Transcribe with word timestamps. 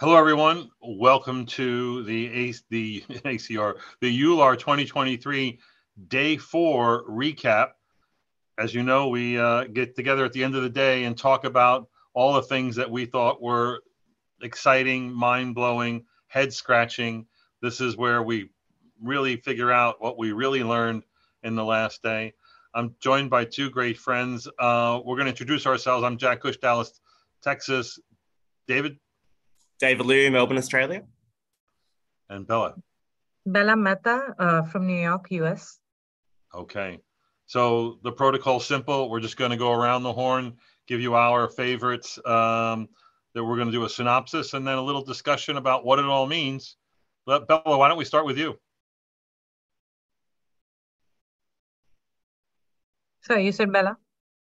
Hello, 0.00 0.16
everyone. 0.16 0.70
Welcome 0.80 1.44
to 1.44 2.02
the 2.04 2.54
the 2.70 3.02
ACR 3.26 3.74
the 4.00 4.22
EULAR 4.22 4.58
2023 4.58 5.58
Day 6.08 6.38
Four 6.38 7.04
recap. 7.06 7.72
As 8.56 8.74
you 8.74 8.82
know, 8.82 9.08
we 9.08 9.38
uh, 9.38 9.64
get 9.64 9.94
together 9.94 10.24
at 10.24 10.32
the 10.32 10.42
end 10.42 10.56
of 10.56 10.62
the 10.62 10.70
day 10.70 11.04
and 11.04 11.18
talk 11.18 11.44
about 11.44 11.90
all 12.14 12.32
the 12.32 12.40
things 12.40 12.76
that 12.76 12.90
we 12.90 13.04
thought 13.04 13.42
were 13.42 13.82
exciting, 14.40 15.12
mind 15.12 15.54
blowing, 15.54 16.06
head 16.28 16.50
scratching. 16.54 17.26
This 17.60 17.82
is 17.82 17.94
where 17.94 18.22
we 18.22 18.48
really 19.02 19.36
figure 19.36 19.70
out 19.70 20.00
what 20.00 20.16
we 20.16 20.32
really 20.32 20.64
learned 20.64 21.02
in 21.42 21.56
the 21.56 21.64
last 21.64 22.02
day. 22.02 22.32
I'm 22.74 22.96
joined 23.00 23.28
by 23.28 23.44
two 23.44 23.68
great 23.68 23.98
friends. 23.98 24.48
Uh, 24.58 25.00
we're 25.04 25.16
going 25.16 25.26
to 25.26 25.32
introduce 25.32 25.66
ourselves. 25.66 26.04
I'm 26.04 26.16
Jack 26.16 26.40
Cush, 26.40 26.56
Dallas, 26.56 27.02
Texas. 27.42 27.98
David. 28.66 28.96
David 29.80 30.06
Liew, 30.06 30.30
Melbourne, 30.30 30.58
Australia. 30.58 31.02
And 32.28 32.46
Bella. 32.46 32.74
Bella 33.46 33.76
Mehta 33.76 34.34
uh, 34.38 34.62
from 34.62 34.86
New 34.86 35.00
York, 35.00 35.26
US. 35.30 35.80
Okay. 36.54 37.00
So 37.46 37.98
the 38.04 38.12
protocol's 38.12 38.66
simple. 38.66 39.10
We're 39.10 39.20
just 39.20 39.36
going 39.36 39.50
to 39.50 39.56
go 39.56 39.72
around 39.72 40.02
the 40.02 40.12
horn, 40.12 40.58
give 40.86 41.00
you 41.00 41.14
our 41.14 41.48
favorites. 41.48 42.18
Um, 42.24 42.88
that 43.34 43.44
we're 43.44 43.56
going 43.56 43.68
to 43.68 43.72
do 43.72 43.84
a 43.84 43.88
synopsis 43.88 44.54
and 44.54 44.66
then 44.66 44.76
a 44.76 44.82
little 44.82 45.04
discussion 45.04 45.56
about 45.56 45.84
what 45.84 45.98
it 45.98 46.04
all 46.04 46.26
means. 46.26 46.76
But 47.26 47.46
Bella, 47.46 47.78
why 47.78 47.88
don't 47.88 47.98
we 47.98 48.04
start 48.04 48.26
with 48.26 48.38
you? 48.38 48.58
So 53.22 53.36
you 53.36 53.52
said 53.52 53.72
Bella? 53.72 53.96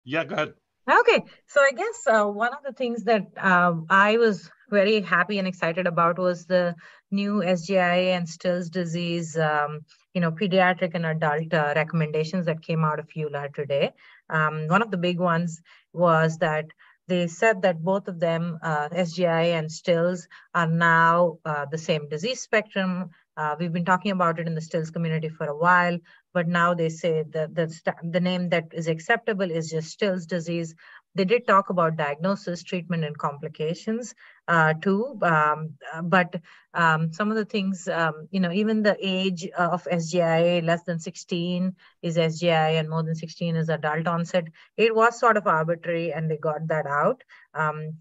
Yeah, 0.04 0.24
go 0.24 0.34
ahead. 0.34 0.54
Okay, 0.90 1.24
so 1.46 1.60
I 1.60 1.72
guess 1.72 2.06
uh, 2.06 2.26
one 2.26 2.52
of 2.52 2.62
the 2.64 2.72
things 2.72 3.04
that 3.04 3.26
uh, 3.36 3.74
I 3.88 4.18
was 4.18 4.50
very 4.74 5.00
happy 5.00 5.38
and 5.38 5.48
excited 5.48 5.86
about 5.86 6.18
was 6.18 6.44
the 6.46 6.74
new 7.10 7.34
SGI 7.56 8.16
and 8.16 8.28
Still's 8.28 8.68
disease, 8.68 9.36
um, 9.38 9.80
you 10.12 10.20
know, 10.20 10.32
pediatric 10.32 10.94
and 10.94 11.06
adult 11.06 11.54
uh, 11.54 11.72
recommendations 11.76 12.46
that 12.46 12.62
came 12.62 12.84
out 12.84 12.98
of 12.98 13.08
EULAR 13.16 13.54
today. 13.54 13.92
Um, 14.28 14.68
one 14.68 14.82
of 14.82 14.90
the 14.90 14.98
big 14.98 15.18
ones 15.18 15.62
was 15.92 16.38
that 16.38 16.66
they 17.06 17.26
said 17.26 17.62
that 17.62 17.82
both 17.82 18.08
of 18.08 18.18
them, 18.18 18.58
uh, 18.62 18.88
SGI 18.88 19.58
and 19.58 19.70
Stills, 19.70 20.26
are 20.54 20.66
now 20.66 21.38
uh, 21.44 21.66
the 21.70 21.78
same 21.78 22.08
disease 22.08 22.40
spectrum. 22.40 23.10
Uh, 23.36 23.56
we've 23.58 23.72
been 23.72 23.84
talking 23.84 24.12
about 24.12 24.38
it 24.38 24.46
in 24.46 24.54
the 24.54 24.60
Stills 24.60 24.90
community 24.90 25.28
for 25.28 25.46
a 25.46 25.56
while, 25.56 25.98
but 26.32 26.48
now 26.48 26.72
they 26.72 26.88
say 26.88 27.24
that 27.30 27.54
the, 27.54 27.66
the 28.10 28.20
name 28.20 28.48
that 28.48 28.64
is 28.72 28.88
acceptable 28.88 29.50
is 29.50 29.70
just 29.70 29.90
Stills 29.90 30.24
disease. 30.24 30.74
They 31.14 31.24
did 31.24 31.46
talk 31.46 31.70
about 31.70 31.96
diagnosis, 31.96 32.62
treatment, 32.62 33.04
and 33.04 33.16
complications 33.16 34.14
uh, 34.48 34.74
too. 34.74 35.18
Um, 35.22 35.74
but 36.04 36.40
um, 36.74 37.12
some 37.12 37.30
of 37.30 37.36
the 37.36 37.44
things, 37.44 37.86
um, 37.86 38.28
you 38.30 38.40
know, 38.40 38.50
even 38.50 38.82
the 38.82 38.96
age 39.00 39.46
of 39.56 39.84
SGI, 39.84 40.64
less 40.64 40.82
than 40.82 40.98
16 40.98 41.74
is 42.02 42.16
SGI 42.16 42.80
and 42.80 42.90
more 42.90 43.02
than 43.02 43.14
16 43.14 43.56
is 43.56 43.68
adult 43.68 44.06
onset. 44.08 44.44
It 44.76 44.94
was 44.94 45.18
sort 45.18 45.36
of 45.36 45.46
arbitrary 45.46 46.12
and 46.12 46.30
they 46.30 46.36
got 46.36 46.66
that 46.68 46.86
out. 46.86 47.22
Um, 47.54 47.98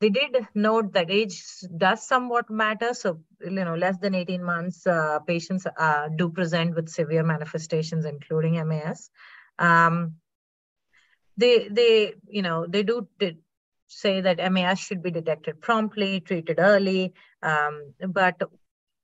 they 0.00 0.10
did 0.10 0.36
note 0.54 0.92
that 0.92 1.10
age 1.10 1.42
does 1.76 2.06
somewhat 2.06 2.50
matter. 2.50 2.92
So, 2.92 3.20
you 3.40 3.50
know, 3.50 3.76
less 3.76 3.96
than 3.98 4.14
18 4.14 4.42
months, 4.42 4.86
uh, 4.86 5.20
patients 5.20 5.66
uh, 5.78 6.08
do 6.14 6.28
present 6.28 6.74
with 6.74 6.88
severe 6.90 7.22
manifestations, 7.22 8.04
including 8.04 8.54
MAS. 8.68 9.10
Um, 9.58 10.16
they 11.36 11.68
they 11.68 12.14
you 12.28 12.42
know 12.42 12.66
they 12.66 12.82
do 12.82 13.06
say 13.88 14.20
that 14.20 14.52
MAS 14.52 14.78
should 14.78 15.02
be 15.02 15.10
detected 15.10 15.60
promptly, 15.60 16.20
treated 16.20 16.58
early. 16.58 17.14
Um, 17.42 17.94
but 18.08 18.42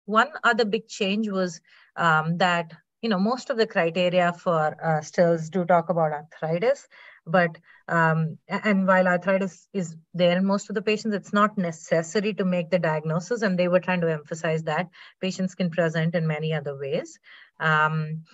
one 0.07 0.29
other 0.43 0.65
big 0.65 0.89
change 0.89 1.29
was 1.29 1.61
um, 1.97 2.39
that 2.39 2.73
you 3.01 3.09
know 3.09 3.19
most 3.19 3.51
of 3.51 3.57
the 3.57 3.67
criteria 3.67 4.33
for 4.33 4.77
uh, 4.85 5.01
stills 5.01 5.51
do 5.51 5.65
talk 5.65 5.89
about 5.89 6.13
arthritis, 6.13 6.89
but 7.27 7.57
um, 7.89 8.39
and 8.49 8.87
while 8.87 9.07
arthritis 9.07 9.69
is 9.73 9.97
there 10.15 10.37
in 10.39 10.45
most 10.45 10.69
of 10.69 10.75
the 10.75 10.83
patients, 10.83 11.15
it's 11.15 11.33
not 11.33 11.59
necessary 11.59 12.35
to 12.35 12.45
make 12.45 12.71
the 12.71 12.79
diagnosis, 12.79 13.43
and 13.43 13.59
they 13.59 13.69
were 13.69 13.81
trying 13.81 14.01
to 14.01 14.13
emphasize 14.13 14.65
that 14.65 14.89
patients 15.21 15.55
can 15.55 15.71
present 15.71 16.15
in 16.15 16.27
many 16.27 16.53
other 16.53 16.77
ways. 16.77 17.19
Um, 17.61 18.25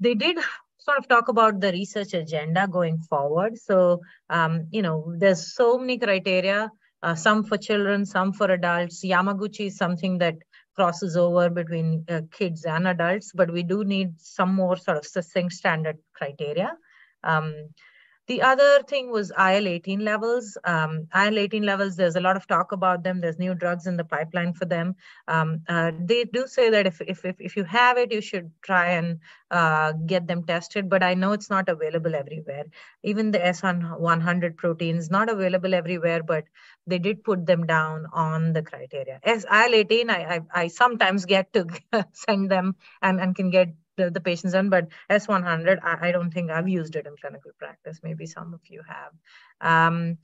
they 0.00 0.14
did 0.14 0.38
sort 0.88 0.98
of 0.98 1.08
talk 1.08 1.28
about 1.28 1.60
the 1.60 1.70
research 1.72 2.14
agenda 2.14 2.66
going 2.66 2.98
forward. 2.98 3.58
So, 3.58 4.00
um, 4.30 4.68
you 4.70 4.82
know, 4.82 5.12
there's 5.18 5.54
so 5.54 5.78
many 5.78 5.98
criteria, 5.98 6.70
uh, 7.02 7.14
some 7.14 7.44
for 7.44 7.58
children, 7.58 8.06
some 8.06 8.32
for 8.32 8.50
adults. 8.50 9.04
Yamaguchi 9.04 9.66
is 9.66 9.76
something 9.76 10.18
that 10.18 10.36
crosses 10.74 11.16
over 11.16 11.50
between 11.50 12.04
uh, 12.08 12.22
kids 12.30 12.64
and 12.64 12.88
adults, 12.88 13.32
but 13.34 13.52
we 13.52 13.62
do 13.62 13.84
need 13.84 14.18
some 14.18 14.54
more 14.54 14.76
sort 14.76 14.96
of 14.96 15.04
succinct 15.04 15.52
standard 15.52 15.98
criteria. 16.14 16.70
Um, 17.22 17.52
the 18.28 18.42
other 18.42 18.82
thing 18.82 19.10
was 19.10 19.30
IL-18 19.30 20.02
levels. 20.02 20.58
Um, 20.64 21.08
IL-18 21.14 21.64
levels, 21.64 21.96
there's 21.96 22.14
a 22.14 22.20
lot 22.20 22.36
of 22.36 22.46
talk 22.46 22.72
about 22.72 23.02
them. 23.02 23.22
There's 23.22 23.38
new 23.38 23.54
drugs 23.54 23.86
in 23.86 23.96
the 23.96 24.04
pipeline 24.04 24.52
for 24.52 24.66
them. 24.66 24.96
Um, 25.26 25.62
uh, 25.66 25.92
they 25.98 26.24
do 26.24 26.46
say 26.46 26.68
that 26.68 26.86
if, 26.86 27.00
if, 27.00 27.24
if, 27.24 27.36
if, 27.40 27.56
you 27.56 27.64
have 27.64 27.96
it, 27.96 28.12
you 28.12 28.20
should 28.20 28.50
try 28.60 28.90
and 28.92 29.20
uh, 29.50 29.92
get 29.92 30.26
them 30.26 30.44
tested, 30.44 30.90
but 30.90 31.02
I 31.02 31.14
know 31.14 31.32
it's 31.32 31.48
not 31.48 31.70
available 31.70 32.14
everywhere. 32.14 32.66
Even 33.02 33.30
the 33.30 33.38
S100 33.38 34.56
proteins, 34.56 35.10
not 35.10 35.30
available 35.30 35.72
everywhere, 35.72 36.22
but 36.22 36.44
they 36.86 36.98
did 36.98 37.24
put 37.24 37.46
them 37.46 37.64
down 37.64 38.06
on 38.12 38.52
the 38.52 38.62
criteria. 38.62 39.20
As 39.22 39.44
IL-18, 39.44 40.10
I, 40.10 40.36
I, 40.36 40.62
I 40.62 40.68
sometimes 40.68 41.24
get 41.24 41.50
to 41.54 41.66
send 42.12 42.50
them 42.50 42.76
and, 43.00 43.20
and 43.20 43.34
can 43.34 43.48
get 43.48 43.68
the, 43.98 44.10
the 44.10 44.20
patients 44.20 44.52
done, 44.52 44.70
but 44.70 44.88
S100, 45.10 45.80
I, 45.82 46.08
I, 46.08 46.12
don't 46.12 46.30
think 46.30 46.50
I've 46.50 46.68
used 46.68 46.96
it 46.96 47.06
in 47.06 47.14
clinical 47.20 47.50
practice. 47.58 48.00
Maybe 48.02 48.24
some 48.24 48.54
of 48.54 48.60
you 48.68 48.82
have. 48.88 49.12
Um, 49.60 50.16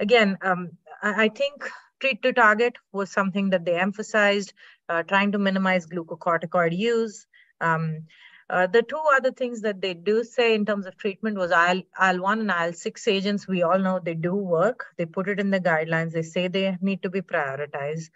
again, 0.00 0.36
um, 0.42 0.70
I, 1.02 1.24
I, 1.24 1.28
think 1.28 1.70
treat 2.00 2.22
to 2.22 2.32
target 2.32 2.76
was 2.92 3.10
something 3.10 3.50
that 3.50 3.64
they 3.64 3.78
emphasized, 3.78 4.54
uh, 4.88 5.04
trying 5.04 5.30
to 5.32 5.38
minimize 5.38 5.86
glucocorticoid 5.86 6.76
use. 6.76 7.26
Um, 7.60 8.06
uh, 8.50 8.66
the 8.66 8.82
two 8.82 9.00
other 9.16 9.30
things 9.30 9.60
that 9.62 9.80
they 9.80 9.94
do 9.94 10.24
say 10.24 10.54
in 10.54 10.66
terms 10.66 10.86
of 10.86 10.96
treatment 10.96 11.38
was 11.38 11.50
IL, 11.50 11.82
IL-1 12.00 12.40
and 12.40 12.50
IL-6 12.50 13.08
agents. 13.08 13.46
We 13.48 13.62
all 13.62 13.78
know 13.78 14.00
they 14.02 14.14
do 14.14 14.34
work. 14.34 14.86
They 14.98 15.06
put 15.06 15.28
it 15.28 15.40
in 15.40 15.50
the 15.50 15.60
guidelines. 15.60 16.12
They 16.12 16.22
say 16.22 16.48
they 16.48 16.76
need 16.80 17.02
to 17.02 17.10
be 17.10 17.22
prioritized. 17.22 18.10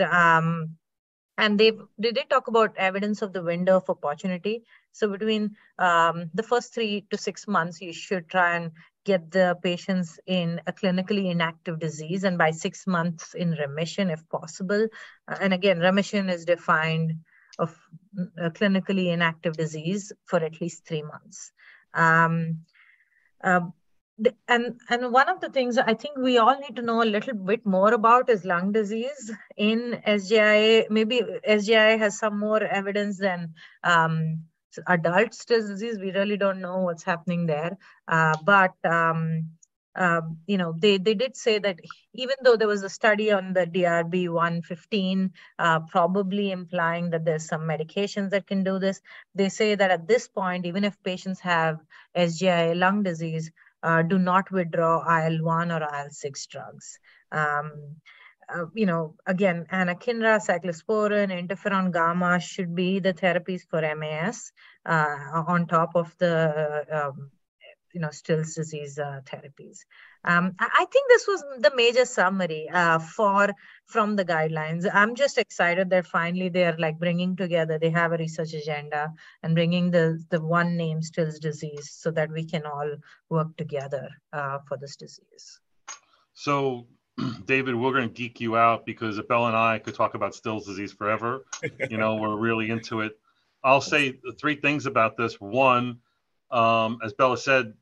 Um, 0.00 0.76
and 1.38 1.58
they 1.58 1.72
they 1.98 2.12
did 2.12 2.28
talk 2.28 2.48
about 2.48 2.76
evidence 2.76 3.22
of 3.22 3.32
the 3.32 3.42
window 3.42 3.76
of 3.76 3.88
opportunity. 3.88 4.64
So 4.92 5.08
between 5.08 5.56
um, 5.78 6.30
the 6.34 6.42
first 6.42 6.74
three 6.74 7.06
to 7.10 7.16
six 7.16 7.46
months 7.46 7.80
you 7.80 7.92
should 7.92 8.28
try 8.28 8.56
and 8.56 8.72
get 9.04 9.30
the 9.30 9.56
patients 9.62 10.20
in 10.26 10.60
a 10.66 10.72
clinically 10.72 11.30
inactive 11.30 11.78
disease. 11.78 12.24
And 12.24 12.36
by 12.36 12.50
six 12.50 12.86
months 12.86 13.34
in 13.34 13.52
remission 13.52 14.10
if 14.10 14.28
possible. 14.28 14.88
Uh, 15.26 15.36
and 15.40 15.54
again 15.54 15.78
remission 15.78 16.28
is 16.28 16.44
defined 16.44 17.14
of 17.58 17.76
a 18.38 18.50
clinically 18.50 19.12
inactive 19.12 19.56
disease 19.56 20.12
for 20.24 20.40
at 20.40 20.60
least 20.60 20.86
three 20.86 21.02
months. 21.02 21.52
Um, 21.94 22.60
uh, 23.42 23.60
and 24.48 24.80
and 24.88 25.12
one 25.12 25.28
of 25.28 25.40
the 25.40 25.48
things 25.48 25.78
I 25.78 25.94
think 25.94 26.16
we 26.16 26.38
all 26.38 26.58
need 26.58 26.76
to 26.76 26.82
know 26.82 27.02
a 27.02 27.04
little 27.04 27.34
bit 27.34 27.64
more 27.64 27.92
about 27.92 28.28
is 28.28 28.44
lung 28.44 28.72
disease 28.72 29.30
in 29.56 30.02
SGI. 30.06 30.90
Maybe 30.90 31.22
SGI 31.48 31.98
has 31.98 32.18
some 32.18 32.38
more 32.38 32.62
evidence 32.62 33.18
than 33.18 33.54
um, 33.84 34.44
adult 34.86 35.36
disease. 35.46 35.98
We 35.98 36.12
really 36.12 36.36
don't 36.36 36.60
know 36.60 36.78
what's 36.78 37.02
happening 37.02 37.46
there. 37.46 37.78
Uh, 38.08 38.36
but 38.44 38.74
um, 38.84 39.50
uh, 39.96 40.20
you 40.46 40.56
know, 40.56 40.74
they 40.78 40.98
they 40.98 41.14
did 41.14 41.36
say 41.36 41.58
that 41.58 41.80
even 42.14 42.36
though 42.44 42.56
there 42.56 42.68
was 42.68 42.82
a 42.82 42.88
study 42.88 43.32
on 43.32 43.52
the 43.52 43.66
DRB 43.66 44.28
115, 44.28 45.32
uh, 45.58 45.80
probably 45.80 46.52
implying 46.52 47.10
that 47.10 47.24
there's 47.24 47.46
some 47.46 47.62
medications 47.62 48.30
that 48.30 48.46
can 48.46 48.62
do 48.62 48.78
this, 48.78 49.00
they 49.34 49.48
say 49.48 49.74
that 49.74 49.90
at 49.90 50.06
this 50.06 50.28
point, 50.28 50.64
even 50.66 50.84
if 50.84 51.02
patients 51.02 51.40
have 51.40 51.80
SGI 52.16 52.78
lung 52.78 53.02
disease 53.02 53.50
uh, 53.82 54.02
do 54.02 54.18
not 54.18 54.50
withdraw 54.50 55.00
IL-1 55.00 55.70
or 55.70 55.82
IL-6 55.82 56.48
drugs. 56.48 56.98
Um, 57.32 57.96
uh, 58.52 58.66
you 58.74 58.86
know, 58.86 59.14
again, 59.26 59.66
anakinra, 59.72 60.40
cyclosporin, 60.40 61.30
interferon 61.30 61.92
gamma 61.92 62.40
should 62.40 62.74
be 62.74 62.98
the 62.98 63.14
therapies 63.14 63.62
for 63.68 63.82
MAS 63.94 64.52
uh, 64.86 65.42
on 65.46 65.66
top 65.66 65.94
of 65.94 66.14
the, 66.18 66.84
um, 66.90 67.30
you 67.92 68.00
know, 68.00 68.10
Still's 68.10 68.54
disease 68.54 68.98
uh, 68.98 69.20
therapies. 69.24 69.78
Um, 70.24 70.54
I 70.58 70.86
think 70.92 71.08
this 71.08 71.26
was 71.26 71.42
the 71.60 71.72
major 71.74 72.04
summary 72.04 72.68
uh, 72.68 72.98
for 72.98 73.54
from 73.86 74.16
the 74.16 74.24
guidelines. 74.24 74.88
I'm 74.92 75.14
just 75.14 75.38
excited 75.38 75.88
that 75.90 76.06
finally 76.06 76.48
they're 76.50 76.76
like 76.78 76.98
bringing 76.98 77.36
together. 77.36 77.78
They 77.78 77.90
have 77.90 78.12
a 78.12 78.18
research 78.18 78.52
agenda 78.52 79.12
and 79.42 79.54
bringing 79.54 79.90
the 79.90 80.22
the 80.30 80.40
one 80.40 80.76
name 80.76 81.00
Still's 81.02 81.38
disease 81.38 81.90
so 81.90 82.10
that 82.10 82.30
we 82.30 82.44
can 82.44 82.66
all 82.66 82.96
work 83.30 83.56
together 83.56 84.10
uh, 84.32 84.58
for 84.68 84.76
this 84.76 84.96
disease. 84.96 85.60
So 86.34 86.86
David, 87.46 87.74
we're 87.74 87.92
going 87.92 88.08
to 88.08 88.14
geek 88.14 88.40
you 88.40 88.56
out 88.56 88.84
because 88.84 89.20
Bella 89.28 89.48
and 89.48 89.56
I 89.56 89.78
could 89.78 89.94
talk 89.94 90.14
about 90.14 90.34
Still's 90.34 90.66
disease 90.66 90.92
forever. 90.92 91.44
you 91.88 91.96
know, 91.96 92.16
we're 92.16 92.36
really 92.36 92.70
into 92.70 93.00
it. 93.00 93.18
I'll 93.62 93.80
say 93.80 94.18
three 94.40 94.56
things 94.56 94.86
about 94.86 95.16
this. 95.16 95.40
One, 95.40 95.98
um, 96.50 96.98
as 97.04 97.12
Bella 97.12 97.36
said, 97.36 97.74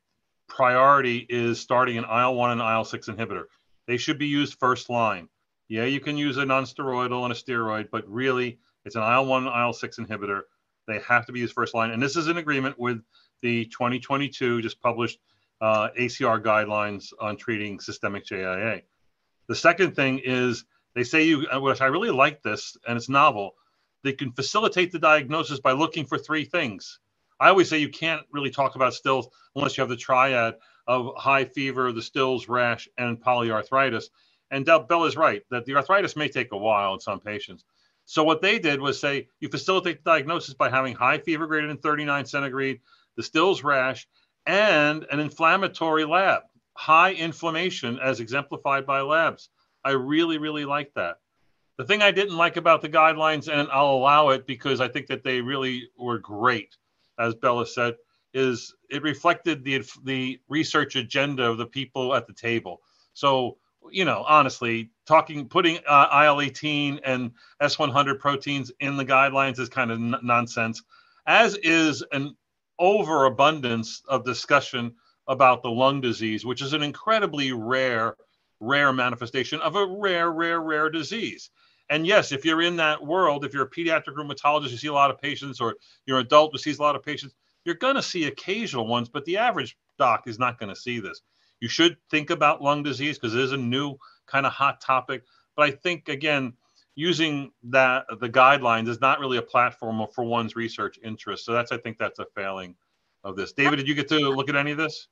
priority 0.49 1.27
is 1.29 1.61
starting 1.61 1.99
an 1.99 2.05
IL 2.05 2.35
1 2.35 2.51
and 2.53 2.61
IL 2.61 2.85
6 2.85 3.09
inhibitor. 3.09 3.45
They 3.87 3.97
should 3.97 4.19
be 4.19 4.27
used 4.27 4.59
first 4.59 4.91
line. 4.91 5.29
Yeah, 5.69 5.85
you 5.85 6.01
can 6.01 6.17
use 6.17 6.37
a 6.39 6.45
non-steroidal 6.45 7.25
and 7.25 7.33
a 7.33 7.37
steroid, 7.37 7.89
but 7.91 8.09
really 8.09 8.59
it's 8.85 8.97
an 8.97 9.03
IL 9.03 9.27
1 9.27 9.47
and 9.47 9.55
IL 9.55 9.73
6 9.73 9.99
inhibitor. 9.99 10.43
They 10.87 11.01
have 11.01 11.27
to 11.27 11.33
be 11.33 11.41
used 11.41 11.53
first 11.53 11.75
line. 11.75 11.91
And 11.91 12.03
this 12.03 12.17
is 12.17 12.29
in 12.29 12.39
agreement 12.39 12.79
with 12.79 13.03
the 13.43 13.67
2022 13.67 14.63
just 14.63 14.81
published 14.81 15.21
uh, 15.61 15.89
ACR 15.99 16.43
guidelines 16.43 17.13
on 17.21 17.37
treating 17.37 17.81
systemic 17.81 18.25
JIA. 18.25 18.83
The 19.49 19.55
second 19.55 19.95
thing 19.95 20.21
is 20.25 20.65
they 20.95 21.05
say 21.05 21.25
you, 21.25 21.47
uh, 21.49 21.61
which 21.61 21.81
I 21.81 21.87
really 21.87 22.11
like 22.11 22.43
this, 22.43 22.77
and 22.87 22.97
it's 22.97 23.09
novel. 23.09 23.55
They 24.05 24.13
can 24.13 24.33
facilitate 24.33 24.93
the 24.93 24.99
diagnosis 24.99 25.61
by 25.61 25.73
looking 25.73 26.07
for 26.07 26.19
three 26.19 26.45
things. 26.45 27.01
I 27.41 27.49
always 27.49 27.69
say 27.69 27.79
you 27.79 27.89
can't 27.89 28.23
really 28.33 28.51
talk 28.51 28.75
about 28.75 28.95
stills 28.95 29.29
unless 29.55 29.77
you 29.77 29.83
have 29.83 29.89
the 29.89 29.97
triad 29.97 30.55
of 30.87 31.15
high 31.17 31.45
fever, 31.45 31.93
the 31.93 32.03
stills, 32.03 32.49
rash, 32.49 32.89
and 32.99 33.23
polyarthritis. 33.23 34.05
And 34.51 34.65
Bell 34.65 35.05
is 35.05 35.17
right 35.17 35.43
that 35.51 35.67
the 35.67 35.77
arthritis 35.77 36.17
may 36.17 36.29
take 36.29 36.53
a 36.53 36.57
while 36.57 36.95
in 36.95 37.01
some 37.01 37.21
patients. 37.21 37.65
So 38.07 38.25
what 38.25 38.41
they 38.41 38.59
did 38.59 38.81
was 38.81 38.99
say 38.99 39.29
you 39.39 39.49
facilitate 39.51 40.03
the 40.03 40.11
diagnosis 40.11 40.55
by 40.55 40.71
having 40.71 40.95
high 40.95 41.19
fever 41.19 41.47
greater 41.47 41.67
than 41.67 41.77
39 41.77 42.25
centigrade, 42.25 42.81
the 43.17 43.23
stills 43.23 43.63
rash, 43.63 44.09
and 44.47 45.05
an 45.11 45.21
inflammatory 45.21 46.07
lab, 46.07 46.45
high 46.73 47.13
inflammation 47.13 47.99
as 47.99 48.21
exemplified 48.21 48.87
by 48.87 49.03
labs. 49.03 49.51
I 49.85 49.91
really, 49.91 50.39
really 50.39 50.65
like 50.65 50.95
that. 50.95 51.19
The 51.77 51.85
thing 51.85 52.01
I 52.01 52.11
didn't 52.11 52.37
like 52.37 52.57
about 52.57 52.81
the 52.81 52.89
guidelines, 52.89 53.53
and 53.53 53.69
I'll 53.71 53.91
allow 53.91 54.31
it 54.31 54.47
because 54.47 54.81
I 54.81 54.89
think 54.89 55.09
that 55.09 55.23
they 55.23 55.43
really 55.43 55.91
were 55.99 56.19
great, 56.19 56.77
as 57.19 57.35
Bella 57.35 57.67
said, 57.67 57.95
is 58.35 58.75
it 58.91 59.03
reflected 59.03 59.65
the 59.65 59.83
the 60.05 60.41
research 60.49 60.97
agenda 60.97 61.45
of 61.45 61.59
the 61.59 61.67
people 61.67 62.15
at 62.15 62.27
the 62.27 62.33
table. 62.33 62.81
So 63.13 63.59
you 63.91 64.05
know, 64.05 64.25
honestly, 64.29 64.91
talking 65.07 65.49
putting 65.49 65.79
uh, 65.87 66.25
IL 66.25 66.41
eighteen 66.41 67.01
and 67.05 67.33
S 67.61 67.79
one 67.79 67.91
hundred 67.91 68.21
proteins 68.21 68.71
in 68.81 68.97
the 68.97 69.05
guidelines 69.05 69.59
is 69.59 69.69
kind 69.69 69.91
of 69.91 69.99
n- 69.99 70.17
nonsense. 70.23 70.83
As 71.27 71.57
is 71.57 72.03
an 72.13 72.37
overabundance 72.79 74.03
of 74.09 74.25
discussion 74.25 74.95
about 75.27 75.63
the 75.63 75.71
lung 75.71 76.01
disease, 76.01 76.45
which 76.45 76.63
is 76.63 76.73
an 76.73 76.83
incredibly 76.83 77.53
rare, 77.53 78.17
rare 78.61 78.93
manifestation 78.93 79.61
of 79.61 79.77
a 79.77 79.87
rare, 79.87 80.31
rare, 80.31 80.61
rare 80.61 80.91
disease. 80.91 81.51
And 81.91 82.07
yes, 82.07 82.33
if 82.33 82.45
you're 82.45 82.63
in 82.63 82.77
that 82.77 83.05
world, 83.05 83.45
if 83.45 83.55
you're 83.55 83.65
a 83.65 83.71
pediatric 83.71 84.15
rheumatologist, 84.15 84.71
you 84.71 84.77
see 84.77 84.89
a 84.89 84.93
lot 84.93 85.11
of 85.11 85.21
patients, 85.21 85.61
or 85.61 85.77
you're 86.07 86.19
an 86.19 86.27
adult 86.27 86.53
who 86.53 86.59
sees 86.59 86.79
a 86.79 86.83
lot 86.83 86.97
of 86.97 87.03
patients, 87.03 87.35
you're 87.65 87.75
going 87.75 87.97
to 87.97 88.03
see 88.03 88.25
occasional 88.25 88.87
ones, 88.87 89.09
but 89.09 89.25
the 89.25 89.37
average 89.37 89.77
doc 89.99 90.25
is 90.27 90.39
not 90.39 90.59
going 90.59 90.69
to 90.69 90.81
see 90.81 91.01
this. 91.01 91.23
You 91.61 91.69
should 91.69 91.97
think 92.11 92.31
about 92.31 92.63
lung 92.63 92.83
disease 92.83 93.19
because 93.19 93.35
it 93.35 93.41
is 93.41 93.53
a 93.53 93.57
new 93.57 93.97
kind 94.27 94.47
of 94.47 94.53
hot 94.53 94.81
topic. 94.81 95.23
But 95.57 95.69
I 95.69 95.71
think, 95.73 96.09
again, 96.09 96.53
using 96.95 97.53
that 97.65 98.05
the 98.21 98.29
guidelines 98.29 98.89
is 98.89 99.01
not 99.01 99.21
really 99.21 99.39
a 99.39 99.43
platform 99.43 100.05
for 100.15 100.25
one's 100.25 100.57
research 100.57 100.99
interest. 101.03 101.45
So 101.45 101.53
that's 101.53 101.73
I 101.73 101.79
think 101.79 101.99
that's 101.99 102.19
a 102.19 102.27
failing 102.35 102.75
of 103.25 103.37
this. 103.37 103.53
David, 103.53 103.77
did 103.77 103.89
you 103.89 103.95
get 103.95 104.09
to 104.09 104.19
look 104.31 104.49
at 104.49 104.57
any 104.57 104.73
of 104.73 104.79
this? 104.79 105.09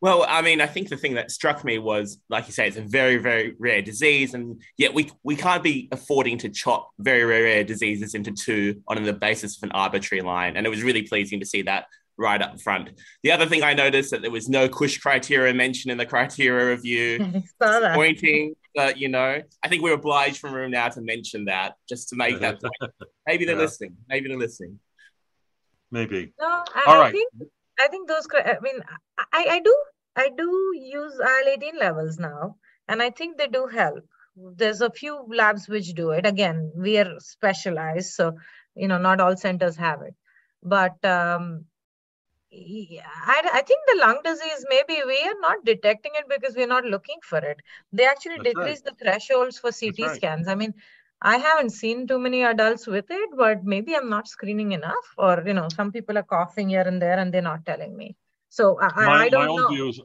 Well, 0.00 0.26
I 0.28 0.42
mean, 0.42 0.60
I 0.60 0.66
think 0.66 0.88
the 0.88 0.96
thing 0.96 1.14
that 1.14 1.30
struck 1.30 1.64
me 1.64 1.78
was, 1.78 2.18
like 2.28 2.46
you 2.46 2.52
say, 2.52 2.68
it's 2.68 2.76
a 2.76 2.82
very, 2.82 3.16
very 3.16 3.54
rare 3.58 3.80
disease, 3.82 4.34
and 4.34 4.60
yet 4.76 4.92
we 4.92 5.10
we 5.22 5.36
can't 5.36 5.62
be 5.62 5.88
affording 5.90 6.38
to 6.38 6.48
chop 6.48 6.90
very, 6.98 7.24
very 7.24 7.42
rare 7.42 7.64
diseases 7.64 8.14
into 8.14 8.32
two 8.32 8.82
on 8.88 9.02
the 9.02 9.12
basis 9.12 9.56
of 9.56 9.62
an 9.62 9.72
arbitrary 9.72 10.22
line. 10.22 10.56
And 10.56 10.66
it 10.66 10.70
was 10.70 10.82
really 10.82 11.02
pleasing 11.02 11.40
to 11.40 11.46
see 11.46 11.62
that 11.62 11.86
right 12.18 12.40
up 12.40 12.60
front. 12.60 12.90
The 13.22 13.32
other 13.32 13.46
thing 13.46 13.62
I 13.62 13.74
noticed 13.74 14.10
that 14.10 14.22
there 14.22 14.30
was 14.30 14.48
no 14.48 14.68
Cush 14.68 14.98
criteria 14.98 15.52
mentioned 15.54 15.92
in 15.92 15.98
the 15.98 16.06
criteria 16.06 16.70
review, 16.70 17.42
pointing 17.60 18.54
but 18.76 18.98
you 18.98 19.08
know, 19.08 19.42
I 19.62 19.68
think 19.68 19.82
we're 19.82 19.94
obliged 19.94 20.36
from 20.36 20.52
room 20.52 20.70
now 20.70 20.88
to 20.90 21.00
mention 21.00 21.46
that 21.46 21.74
just 21.88 22.10
to 22.10 22.16
make 22.16 22.38
that 22.40 22.60
point. 22.80 22.92
Maybe 23.26 23.46
they're 23.46 23.56
yeah. 23.56 23.62
listening. 23.62 23.96
Maybe 24.06 24.28
they're 24.28 24.38
listening. 24.38 24.78
Maybe. 25.90 26.34
No, 26.38 26.46
I, 26.46 26.84
All 26.86 26.98
right. 26.98 27.08
I 27.08 27.10
think 27.12 27.32
I 27.78 27.88
think 27.88 28.08
those. 28.08 28.26
I 28.34 28.56
mean, 28.62 28.80
I 29.18 29.44
I 29.56 29.60
do 29.60 29.76
I 30.16 30.30
do 30.36 30.72
use 30.76 31.18
IL 31.18 31.48
eighteen 31.48 31.78
levels 31.78 32.18
now, 32.18 32.56
and 32.88 33.02
I 33.02 33.10
think 33.10 33.38
they 33.38 33.48
do 33.48 33.66
help. 33.66 34.04
There's 34.36 34.80
a 34.82 34.90
few 34.90 35.26
labs 35.34 35.68
which 35.68 35.94
do 35.94 36.10
it. 36.10 36.26
Again, 36.26 36.72
we 36.76 36.98
are 36.98 37.18
specialized, 37.20 38.12
so 38.14 38.36
you 38.74 38.88
know, 38.88 38.98
not 38.98 39.20
all 39.20 39.36
centers 39.36 39.76
have 39.76 40.02
it. 40.02 40.14
But 40.62 41.02
um, 41.04 41.66
yeah, 42.50 43.06
I, 43.26 43.50
I 43.54 43.62
think 43.62 43.80
the 43.86 43.98
lung 44.00 44.20
disease 44.24 44.64
maybe 44.70 45.02
we 45.06 45.20
are 45.24 45.40
not 45.40 45.64
detecting 45.64 46.12
it 46.14 46.26
because 46.28 46.54
we're 46.56 46.66
not 46.66 46.84
looking 46.84 47.18
for 47.22 47.38
it 47.38 47.60
they 47.92 48.06
actually 48.06 48.38
That's 48.38 48.54
decrease 48.54 48.82
right. 48.86 48.96
the 48.96 49.04
thresholds 49.04 49.58
for 49.58 49.72
ct 49.72 49.98
right. 49.98 50.16
scans 50.16 50.48
i 50.48 50.54
mean 50.54 50.72
i 51.22 51.36
haven't 51.36 51.70
seen 51.70 52.06
too 52.06 52.18
many 52.18 52.42
adults 52.42 52.86
with 52.86 53.06
it 53.10 53.30
but 53.36 53.64
maybe 53.64 53.94
i'm 53.96 54.08
not 54.08 54.28
screening 54.28 54.72
enough 54.72 55.06
or 55.18 55.42
you 55.46 55.54
know 55.54 55.68
some 55.74 55.90
people 55.92 56.16
are 56.18 56.22
coughing 56.22 56.68
here 56.68 56.82
and 56.82 57.00
there 57.00 57.18
and 57.18 57.32
they're 57.32 57.42
not 57.42 57.64
telling 57.64 57.96
me 57.96 58.16
so 58.48 58.78
i, 58.80 59.06
my, 59.06 59.12
I 59.24 59.28
don't 59.28 59.46
my 59.46 59.50
own 59.50 59.62
know. 59.62 59.68
view 59.68 59.88
is 59.88 60.00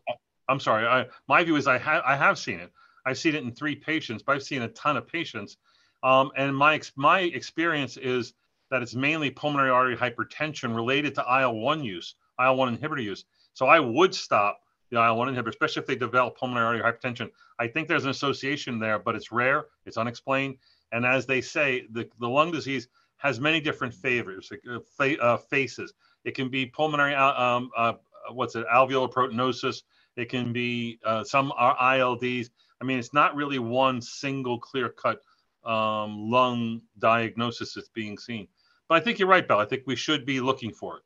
i'm 0.48 0.60
sorry 0.60 0.86
I, 0.88 1.08
my 1.28 1.44
view 1.44 1.56
is 1.56 1.68
i 1.68 1.78
have 1.78 2.04
i 2.06 2.16
have 2.16 2.38
seen 2.38 2.60
it 2.60 2.72
i've 3.06 3.18
seen 3.18 3.36
it 3.36 3.44
in 3.44 3.52
three 3.52 3.76
patients 3.76 4.24
but 4.24 4.36
i've 4.36 4.44
seen 4.44 4.62
a 4.62 4.70
ton 4.70 4.98
of 4.98 5.08
patients 5.08 5.58
um, 6.04 6.32
and 6.36 6.56
my 6.56 6.76
ex- 6.76 6.94
my 6.96 7.20
experience 7.22 7.98
is 7.98 8.34
that 8.72 8.82
it's 8.82 8.96
mainly 8.96 9.30
pulmonary 9.30 9.70
artery 9.70 9.96
hypertension 9.96 10.76
related 10.76 11.14
to 11.16 11.22
IL-1 11.22 11.84
use 11.84 12.16
IL 12.40 12.56
1 12.56 12.78
inhibitor 12.78 13.04
use. 13.04 13.26
So 13.54 13.68
I 13.68 13.80
would 13.80 14.16
stop 14.16 14.62
the 14.90 14.98
IL 14.98 15.18
1 15.18 15.36
inhibitor, 15.36 15.50
especially 15.50 15.82
if 15.82 15.88
they 15.88 15.96
develop 15.96 16.38
pulmonary 16.38 16.82
artery 16.82 16.94
hypertension. 17.12 17.30
I 17.60 17.68
think 17.68 17.88
there's 17.88 18.06
an 18.06 18.12
association 18.12 18.80
there, 18.80 18.98
but 18.98 19.16
it's 19.16 19.32
rare, 19.32 19.66
it's 19.86 19.98
unexplained. 19.98 20.58
And 20.92 21.06
as 21.06 21.26
they 21.26 21.42
say, 21.42 21.86
the, 21.92 22.10
the 22.20 22.28
lung 22.28 22.52
disease 22.52 22.88
has 23.18 23.40
many 23.40 23.62
different 23.62 23.94
favors, 23.94 24.52
uh, 24.68 25.04
uh, 25.22 25.38
faces. 25.38 25.94
It 26.26 26.36
can 26.36 26.50
be 26.50 26.66
pulmonary, 26.66 27.16
uh, 27.16 27.42
um, 27.42 27.70
uh, 27.78 27.94
what's 28.32 28.56
it, 28.56 28.66
alveolar 28.68 29.12
proteinosis. 29.12 29.84
It 30.16 30.30
can 30.30 30.52
be 30.52 31.00
uh, 31.06 31.24
some 31.24 31.54
ILDs. 31.60 32.50
I 32.82 32.84
mean, 32.84 33.00
it's 33.00 33.14
not 33.14 33.36
really 33.36 33.60
one 33.60 34.02
single 34.02 34.60
clear 34.60 34.90
cut 34.90 35.22
um, 35.64 36.30
lung 36.30 36.82
diagnosis 36.98 37.76
that's 37.76 37.90
being 37.90 38.18
seen. 38.18 38.48
But 38.90 38.96
I 39.02 39.06
think 39.06 39.20
you're 39.20 39.28
right, 39.28 39.48
Bell. 39.48 39.60
I 39.60 39.66
think 39.66 39.84
we 39.86 39.96
should 39.96 40.26
be 40.26 40.42
looking 40.42 40.72
for 40.72 40.98
it. 40.98 41.04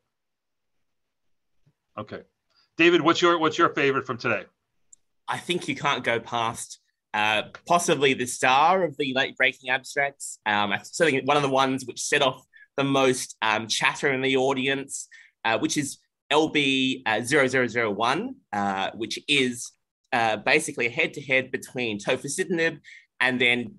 Okay, 1.97 2.21
David, 2.77 3.01
what's 3.01 3.21
your 3.21 3.37
what's 3.37 3.57
your 3.57 3.69
favorite 3.69 4.05
from 4.05 4.17
today? 4.17 4.45
I 5.27 5.37
think 5.37 5.67
you 5.67 5.75
can't 5.75 6.03
go 6.03 6.19
past 6.19 6.79
uh, 7.15 7.43
possibly 7.65 8.13
the 8.13 8.25
star 8.25 8.83
of 8.83 8.97
the 8.97 9.13
late 9.15 9.37
breaking 9.37 9.69
abstracts. 9.69 10.37
Um, 10.45 10.73
one 11.23 11.37
of 11.37 11.43
the 11.43 11.49
ones 11.49 11.85
which 11.85 12.01
set 12.01 12.21
off 12.21 12.45
the 12.75 12.83
most 12.83 13.37
um, 13.41 13.67
chatter 13.67 14.11
in 14.11 14.21
the 14.21 14.35
audience, 14.35 15.07
uh, 15.45 15.57
which 15.57 15.77
is 15.77 15.99
LB 16.29 17.03
uh, 17.05 17.21
0001, 17.21 18.35
uh, 18.51 18.91
which 18.95 19.17
is 19.29 19.71
uh, 20.11 20.35
basically 20.35 20.87
a 20.87 20.89
head 20.89 21.13
to 21.13 21.21
head 21.21 21.51
between 21.51 21.99
tofacitinib 21.99 22.79
and 23.21 23.39
then 23.39 23.75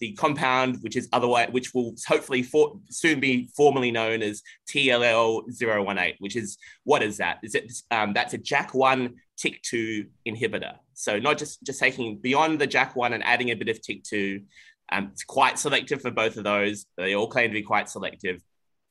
the 0.00 0.12
compound, 0.18 0.78
which 0.80 0.96
is 0.96 1.08
otherwise, 1.12 1.50
which 1.52 1.72
will 1.74 1.94
hopefully 2.08 2.42
for, 2.42 2.80
soon 2.90 3.20
be 3.20 3.48
formally 3.56 3.92
known 3.92 4.20
as 4.20 4.42
TLL018, 4.68 6.16
which 6.18 6.34
is 6.34 6.58
what 6.82 7.04
is 7.04 7.18
that? 7.18 7.38
Is 7.44 7.54
it 7.54 7.72
um, 7.92 8.14
that's 8.14 8.34
a 8.34 8.38
JAK1 8.38 9.14
TYK2 9.42 10.08
inhibitor. 10.28 10.74
So 10.94 11.18
not 11.18 11.38
just 11.38 11.62
just 11.64 11.80
taking 11.80 12.18
beyond 12.18 12.60
the 12.60 12.68
JAK1 12.68 13.12
and 13.12 13.24
adding 13.24 13.50
a 13.50 13.54
bit 13.54 13.68
of 13.68 13.80
TYK2. 13.80 14.44
Um, 14.92 15.10
it's 15.12 15.24
quite 15.24 15.58
selective 15.58 16.02
for 16.02 16.10
both 16.10 16.36
of 16.36 16.44
those. 16.44 16.86
They 16.96 17.14
all 17.14 17.28
claim 17.28 17.50
to 17.50 17.54
be 17.54 17.62
quite 17.62 17.88
selective. 17.88 18.42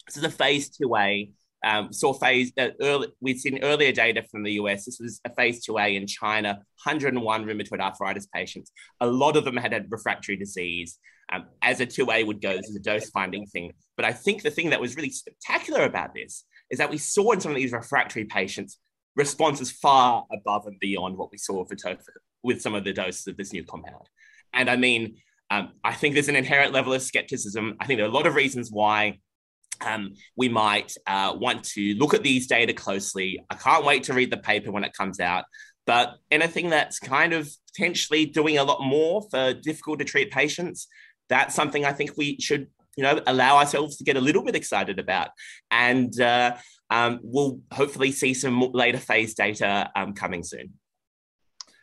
This 0.07 0.17
is 0.17 0.23
a 0.23 0.29
phase 0.29 0.75
2A 0.77 1.29
um, 1.63 1.93
saw 1.93 2.13
phase 2.13 2.51
uh, 2.57 2.69
early, 2.81 3.07
we've 3.21 3.39
seen 3.39 3.63
earlier 3.63 3.91
data 3.91 4.23
from 4.29 4.43
the 4.43 4.53
US. 4.53 4.85
This 4.85 4.99
was 4.99 5.21
a 5.23 5.33
phase 5.33 5.65
2A 5.65 5.95
in 5.95 6.07
China, 6.07 6.55
101 6.83 7.45
rheumatoid 7.45 7.79
arthritis 7.79 8.27
patients. 8.27 8.71
A 8.99 9.07
lot 9.07 9.37
of 9.37 9.45
them 9.45 9.55
had 9.55 9.71
had 9.71 9.89
refractory 9.89 10.35
disease. 10.35 10.99
Um, 11.31 11.45
as 11.61 11.79
a 11.79 11.85
2A 11.85 12.27
would 12.27 12.41
go, 12.41 12.55
this 12.57 12.69
is 12.69 12.75
a 12.75 12.81
dose 12.81 13.09
finding 13.09 13.45
thing. 13.45 13.71
But 13.95 14.05
I 14.05 14.11
think 14.11 14.43
the 14.43 14.51
thing 14.51 14.71
that 14.71 14.81
was 14.81 14.95
really 14.95 15.09
spectacular 15.09 15.83
about 15.83 16.13
this 16.13 16.43
is 16.69 16.79
that 16.79 16.91
we 16.91 16.97
saw 16.97 17.31
in 17.31 17.39
some 17.39 17.51
of 17.51 17.57
these 17.57 17.71
refractory 17.71 18.25
patients 18.25 18.77
responses 19.15 19.71
far 19.71 20.25
above 20.31 20.67
and 20.67 20.79
beyond 20.79 21.17
what 21.17 21.31
we 21.31 21.37
saw 21.37 21.63
for 21.65 21.75
tofa 21.75 22.11
with 22.43 22.61
some 22.61 22.75
of 22.75 22.83
the 22.83 22.93
doses 22.93 23.27
of 23.27 23.37
this 23.37 23.53
new 23.53 23.63
compound. 23.63 24.09
And 24.53 24.69
I 24.69 24.75
mean, 24.75 25.17
um, 25.49 25.73
I 25.83 25.93
think 25.93 26.13
there's 26.13 26.29
an 26.29 26.35
inherent 26.35 26.73
level 26.73 26.93
of 26.93 27.01
skepticism. 27.01 27.75
I 27.79 27.85
think 27.85 27.97
there 27.97 28.05
are 28.05 28.09
a 28.09 28.13
lot 28.13 28.27
of 28.27 28.35
reasons 28.35 28.69
why 28.71 29.19
um, 29.81 30.13
we 30.35 30.49
might 30.49 30.93
uh, 31.07 31.33
want 31.35 31.63
to 31.65 31.93
look 31.95 32.13
at 32.13 32.23
these 32.23 32.47
data 32.47 32.73
closely. 32.73 33.43
I 33.49 33.55
can't 33.55 33.85
wait 33.85 34.03
to 34.03 34.13
read 34.13 34.31
the 34.31 34.37
paper 34.37 34.71
when 34.71 34.83
it 34.83 34.93
comes 34.93 35.19
out. 35.19 35.45
But 35.85 36.15
anything 36.31 36.69
that's 36.69 36.97
kind 36.97 37.33
of 37.33 37.49
potentially 37.73 38.25
doing 38.25 38.57
a 38.57 38.63
lot 38.63 38.81
more 38.81 39.27
for 39.29 39.53
difficult 39.53 39.99
to 39.99 40.05
treat 40.05 40.31
patients. 40.31 40.87
That's 41.29 41.55
something 41.55 41.85
I 41.85 41.93
think 41.93 42.17
we 42.17 42.37
should, 42.39 42.67
you 42.95 43.03
know, 43.03 43.21
allow 43.25 43.57
ourselves 43.57 43.97
to 43.97 44.03
get 44.03 44.17
a 44.17 44.21
little 44.21 44.43
bit 44.43 44.55
excited 44.55 44.99
about. 44.99 45.29
And 45.71 46.19
uh, 46.19 46.55
um, 46.93 47.19
we'll 47.23 47.59
hopefully 47.71 48.11
see 48.11 48.35
some 48.35 48.59
later 48.71 48.99
phase 48.99 49.33
data 49.33 49.89
um, 49.95 50.13
coming 50.13 50.43
soon. 50.43 50.73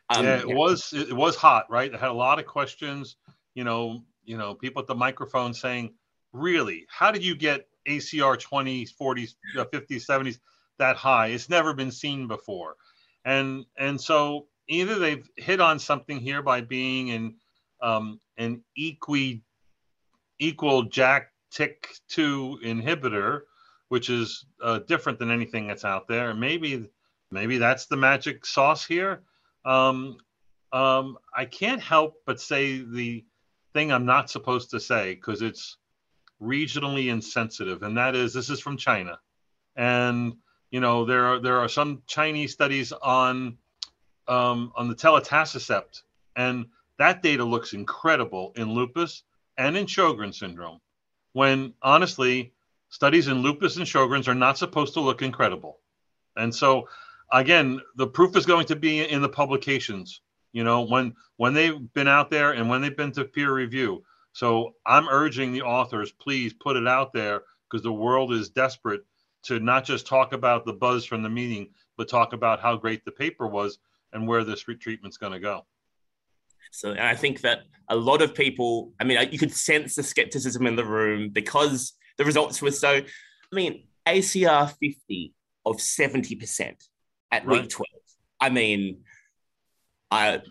Um, 0.09 0.25
yeah, 0.25 0.37
it 0.37 0.47
yeah. 0.47 0.55
was 0.55 0.93
it 0.93 1.13
was 1.13 1.35
hot, 1.35 1.65
right? 1.69 1.93
It 1.93 1.99
had 1.99 2.09
a 2.09 2.13
lot 2.13 2.39
of 2.39 2.45
questions. 2.45 3.17
You 3.53 3.65
know, 3.65 4.05
you 4.23 4.37
know, 4.37 4.55
people 4.55 4.81
at 4.81 4.87
the 4.87 4.95
microphone 4.95 5.53
saying, 5.53 5.93
"Really, 6.31 6.85
how 6.89 7.11
did 7.11 7.25
you 7.25 7.35
get 7.35 7.67
ACR 7.89 8.37
20s, 8.37 8.91
40s, 8.99 9.33
50s, 9.57 10.05
70s 10.05 10.39
that 10.79 10.95
high? 10.95 11.27
It's 11.27 11.49
never 11.49 11.73
been 11.73 11.91
seen 11.91 12.29
before." 12.29 12.77
And 13.25 13.65
and 13.77 13.99
so 13.99 14.47
either 14.69 14.97
they've 14.97 15.29
hit 15.35 15.59
on 15.59 15.77
something 15.77 16.21
here 16.21 16.41
by 16.41 16.61
being 16.61 17.09
in 17.09 17.35
um, 17.81 18.21
an 18.37 18.63
equi 18.77 19.43
equal 20.39 20.83
JAK 20.83 21.27
TYK2 21.53 22.63
inhibitor, 22.63 23.41
which 23.91 24.09
is 24.09 24.45
uh, 24.63 24.79
different 24.79 25.19
than 25.19 25.29
anything 25.29 25.67
that's 25.67 25.83
out 25.83 26.07
there. 26.07 26.33
Maybe 26.33 26.87
maybe 27.29 27.57
that's 27.57 27.87
the 27.87 27.97
magic 27.97 28.45
sauce 28.45 28.85
here. 28.85 29.21
Um, 29.65 30.15
um, 30.71 31.17
I 31.35 31.43
can't 31.43 31.81
help 31.81 32.15
but 32.25 32.39
say 32.39 32.81
the 32.81 33.25
thing 33.73 33.91
I'm 33.91 34.05
not 34.05 34.29
supposed 34.29 34.71
to 34.71 34.79
say 34.79 35.15
because 35.15 35.41
it's 35.41 35.75
regionally 36.41 37.11
insensitive, 37.11 37.83
and 37.83 37.97
that 37.97 38.15
is 38.15 38.33
this 38.33 38.49
is 38.49 38.61
from 38.61 38.77
China, 38.77 39.19
and 39.75 40.35
you 40.69 40.79
know 40.79 41.03
there 41.03 41.25
are 41.25 41.39
there 41.39 41.59
are 41.59 41.67
some 41.67 42.01
Chinese 42.07 42.53
studies 42.53 42.93
on 42.93 43.57
um, 44.29 44.71
on 44.73 44.87
the 44.87 44.95
telitacicept, 44.95 46.03
and 46.37 46.67
that 46.97 47.21
data 47.21 47.43
looks 47.43 47.73
incredible 47.73 48.53
in 48.55 48.73
lupus 48.73 49.23
and 49.57 49.75
in 49.75 49.85
Sjogren 49.85 50.33
syndrome. 50.33 50.79
When 51.33 51.73
honestly, 51.81 52.53
studies 52.91 53.27
in 53.27 53.41
lupus 53.41 53.77
and 53.77 53.85
Sjogren's 53.85 54.27
are 54.27 54.35
not 54.35 54.59
supposed 54.59 54.93
to 54.93 55.01
look 55.01 55.23
incredible, 55.23 55.79
and 56.37 56.53
so 56.53 56.87
again, 57.31 57.81
the 57.95 58.07
proof 58.07 58.35
is 58.35 58.45
going 58.45 58.67
to 58.67 58.75
be 58.75 59.07
in 59.07 59.21
the 59.21 59.29
publications. 59.29 60.21
You 60.53 60.63
know, 60.63 60.81
when 60.81 61.15
when 61.37 61.53
they've 61.53 61.93
been 61.93 62.07
out 62.07 62.29
there 62.29 62.51
and 62.51 62.69
when 62.69 62.81
they've 62.81 62.95
been 62.95 63.11
to 63.13 63.25
peer 63.25 63.53
review. 63.53 64.03
So 64.33 64.75
I'm 64.85 65.09
urging 65.09 65.51
the 65.51 65.63
authors, 65.63 66.11
please 66.11 66.53
put 66.53 66.77
it 66.77 66.87
out 66.87 67.11
there 67.11 67.41
because 67.69 67.83
the 67.83 67.91
world 67.91 68.31
is 68.31 68.49
desperate 68.49 69.01
to 69.43 69.59
not 69.59 69.83
just 69.83 70.07
talk 70.07 70.33
about 70.33 70.65
the 70.65 70.73
buzz 70.73 71.03
from 71.03 71.23
the 71.23 71.29
meeting, 71.29 71.69
but 71.97 72.07
talk 72.07 72.33
about 72.33 72.61
how 72.61 72.77
great 72.77 73.03
the 73.03 73.11
paper 73.11 73.47
was 73.47 73.79
and 74.13 74.27
where 74.27 74.43
this 74.43 74.61
treatment's 74.61 75.17
going 75.17 75.33
to 75.33 75.39
go. 75.39 75.65
So, 76.71 76.91
and 76.91 77.01
I 77.01 77.15
think 77.15 77.41
that 77.41 77.63
a 77.89 77.95
lot 77.95 78.21
of 78.21 78.33
people, 78.33 78.93
I 78.99 79.03
mean, 79.03 79.17
you 79.31 79.39
could 79.39 79.51
sense 79.51 79.95
the 79.95 80.03
skepticism 80.03 80.65
in 80.65 80.75
the 80.75 80.85
room 80.85 81.29
because 81.29 81.93
the 82.21 82.25
results 82.25 82.61
were 82.61 82.69
so, 82.69 82.89
I 82.89 83.55
mean, 83.55 83.87
ACR 84.05 84.71
50 84.79 85.33
of 85.65 85.77
70% 85.77 86.75
at 87.31 87.47
right. 87.47 87.61
week 87.61 87.69
12. 87.71 87.87
I 88.39 88.49
mean, 88.49 88.99
I 90.11 90.41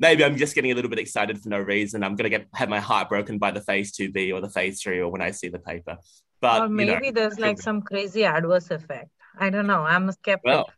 maybe 0.00 0.24
I'm 0.24 0.36
just 0.36 0.56
getting 0.56 0.72
a 0.72 0.74
little 0.74 0.90
bit 0.90 0.98
excited 0.98 1.40
for 1.40 1.48
no 1.48 1.60
reason. 1.60 2.02
I'm 2.02 2.16
gonna 2.16 2.28
get 2.28 2.48
have 2.54 2.68
my 2.68 2.80
heart 2.80 3.08
broken 3.08 3.38
by 3.38 3.52
the 3.52 3.60
phase 3.60 3.92
two 3.92 4.10
B 4.10 4.32
or 4.32 4.40
the 4.40 4.48
phase 4.48 4.82
three 4.82 4.98
or 4.98 5.10
when 5.10 5.22
I 5.22 5.30
see 5.30 5.48
the 5.48 5.60
paper. 5.60 5.96
But 6.40 6.62
or 6.62 6.68
maybe 6.68 7.06
you 7.06 7.12
know, 7.12 7.20
there's 7.20 7.38
like 7.38 7.60
some 7.68 7.82
crazy 7.82 8.24
adverse 8.24 8.70
effect. 8.70 9.10
I 9.38 9.50
don't 9.50 9.68
know. 9.68 9.82
I'm 9.82 10.08
a 10.08 10.12
skeptic. 10.12 10.44
Well, 10.44 10.70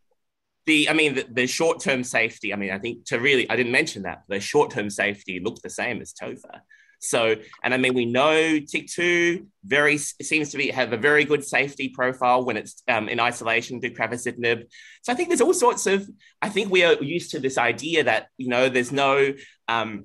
the 0.66 0.90
I 0.90 0.92
mean 0.92 1.14
the, 1.14 1.26
the 1.30 1.46
short 1.46 1.80
term 1.80 2.04
safety. 2.04 2.52
I 2.52 2.56
mean 2.56 2.70
I 2.70 2.78
think 2.78 3.06
to 3.06 3.18
really 3.18 3.48
I 3.48 3.56
didn't 3.56 3.72
mention 3.72 4.02
that 4.02 4.24
the 4.28 4.40
short 4.40 4.70
term 4.72 4.90
safety 4.90 5.40
looked 5.40 5.62
the 5.62 5.70
same 5.70 6.02
as 6.02 6.12
TOFA. 6.12 6.60
So, 7.04 7.36
and 7.62 7.74
I 7.74 7.76
mean, 7.76 7.94
we 7.94 8.06
know 8.06 8.32
TYK2 8.32 9.46
very 9.64 9.98
seems 9.98 10.50
to 10.50 10.56
be 10.56 10.70
have 10.70 10.92
a 10.92 10.96
very 10.96 11.24
good 11.24 11.44
safety 11.44 11.88
profile 11.88 12.44
when 12.44 12.56
it's 12.56 12.82
um, 12.88 13.08
in 13.08 13.20
isolation 13.20 13.80
to 13.80 13.90
deucravacitinib. 13.90 14.64
So 15.02 15.12
I 15.12 15.14
think 15.14 15.28
there's 15.28 15.40
all 15.40 15.54
sorts 15.54 15.86
of. 15.86 16.08
I 16.40 16.48
think 16.48 16.70
we 16.70 16.84
are 16.84 16.94
used 16.94 17.30
to 17.32 17.40
this 17.40 17.58
idea 17.58 18.04
that 18.04 18.28
you 18.38 18.48
know 18.48 18.68
there's 18.68 18.92
no 18.92 19.34
um, 19.68 20.04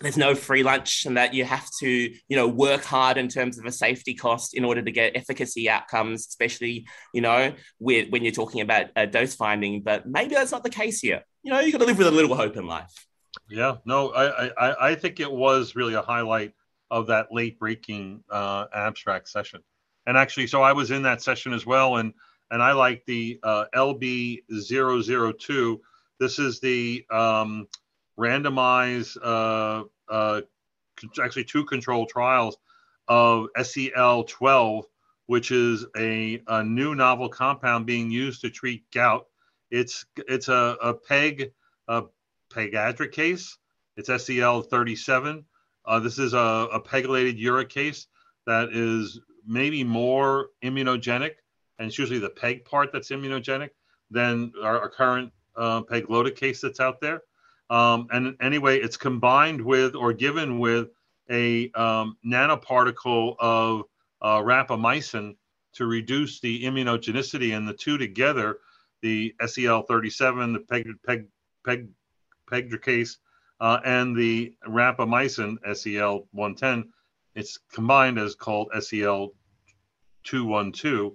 there's 0.00 0.16
no 0.16 0.34
free 0.34 0.62
lunch 0.62 1.06
and 1.06 1.16
that 1.16 1.32
you 1.32 1.44
have 1.44 1.68
to 1.80 1.88
you 1.88 2.36
know 2.36 2.48
work 2.48 2.82
hard 2.84 3.16
in 3.16 3.28
terms 3.28 3.58
of 3.58 3.64
a 3.64 3.72
safety 3.72 4.14
cost 4.14 4.54
in 4.54 4.64
order 4.64 4.82
to 4.82 4.90
get 4.90 5.16
efficacy 5.16 5.70
outcomes 5.70 6.26
especially 6.26 6.86
you 7.14 7.20
know 7.20 7.52
with, 7.78 8.10
when 8.10 8.22
you're 8.22 8.32
talking 8.32 8.60
about 8.60 8.86
uh, 8.96 9.06
dose 9.06 9.34
finding 9.34 9.80
but 9.80 10.06
maybe 10.06 10.34
that's 10.34 10.52
not 10.52 10.64
the 10.64 10.70
case 10.70 11.00
here 11.00 11.22
you 11.42 11.52
know 11.52 11.60
you've 11.60 11.72
got 11.72 11.78
to 11.78 11.86
live 11.86 11.98
with 11.98 12.06
a 12.06 12.10
little 12.10 12.34
hope 12.34 12.56
in 12.56 12.66
life 12.66 13.06
yeah, 13.48 13.76
no, 13.84 14.10
I, 14.10 14.48
I, 14.48 14.90
I 14.90 14.94
think 14.94 15.20
it 15.20 15.30
was 15.30 15.76
really 15.76 15.94
a 15.94 16.02
highlight 16.02 16.54
of 16.90 17.06
that 17.06 17.32
late 17.32 17.58
breaking 17.58 18.22
uh, 18.30 18.66
abstract 18.74 19.28
session. 19.28 19.60
And 20.06 20.16
actually, 20.16 20.46
so 20.46 20.62
I 20.62 20.72
was 20.72 20.90
in 20.90 21.02
that 21.02 21.22
session 21.22 21.52
as 21.52 21.64
well, 21.64 21.96
and 21.96 22.12
and 22.50 22.62
I 22.62 22.72
like 22.72 23.04
the 23.06 23.38
uh, 23.42 23.64
LB002. 23.74 25.78
This 26.18 26.38
is 26.38 26.60
the 26.60 27.06
um, 27.10 27.66
randomized, 28.18 29.16
uh, 29.22 29.84
uh, 30.12 30.42
actually 31.22 31.44
two 31.44 31.64
control 31.64 32.04
trials 32.04 32.58
of 33.08 33.46
SEL12, 33.56 34.82
which 35.26 35.50
is 35.50 35.86
a, 35.96 36.42
a 36.46 36.62
new 36.62 36.94
novel 36.94 37.30
compound 37.30 37.86
being 37.86 38.10
used 38.10 38.42
to 38.42 38.50
treat 38.50 38.90
gout. 38.90 39.28
It's 39.70 40.04
it's 40.16 40.48
a, 40.48 40.76
a 40.82 40.92
PEG 40.92 41.52
a 41.88 42.02
case. 43.10 43.58
It's 43.96 44.24
SEL 44.24 44.62
37. 44.62 45.44
Uh, 45.84 46.00
this 46.00 46.18
is 46.18 46.32
a, 46.32 46.68
a 46.72 46.80
pegylated 46.80 47.40
uricase 47.40 48.06
that 48.46 48.70
is 48.72 49.20
maybe 49.46 49.84
more 49.84 50.48
immunogenic, 50.62 51.34
and 51.78 51.88
it's 51.88 51.98
usually 51.98 52.18
the 52.18 52.30
PEG 52.30 52.64
part 52.64 52.92
that's 52.92 53.10
immunogenic 53.10 53.70
than 54.10 54.52
our, 54.62 54.80
our 54.80 54.88
current 54.88 55.32
uh, 55.56 55.82
case 56.36 56.60
that's 56.60 56.80
out 56.80 57.00
there. 57.00 57.22
Um, 57.70 58.08
and 58.10 58.36
anyway, 58.40 58.78
it's 58.78 58.96
combined 58.96 59.60
with 59.60 59.94
or 59.94 60.12
given 60.12 60.58
with 60.58 60.88
a 61.30 61.70
um, 61.72 62.16
nanoparticle 62.24 63.36
of 63.38 63.84
uh, 64.20 64.38
rapamycin 64.38 65.36
to 65.74 65.86
reduce 65.86 66.40
the 66.40 66.64
immunogenicity, 66.64 67.56
and 67.56 67.66
the 67.66 67.72
two 67.72 67.96
together, 67.96 68.58
the 69.00 69.34
SEL37, 69.40 70.52
the 70.52 70.60
PEG, 70.60 70.86
PEG, 71.06 71.26
PEG 71.64 71.88
pegadricase, 72.52 73.16
uh, 73.60 73.80
and 73.84 74.16
the 74.16 74.54
rapamycin 74.68 75.56
SEL 75.76 76.26
110. 76.32 76.92
It's 77.34 77.58
combined 77.72 78.18
as 78.18 78.34
called 78.34 78.68
SEL 78.80 79.32
212. 80.24 81.12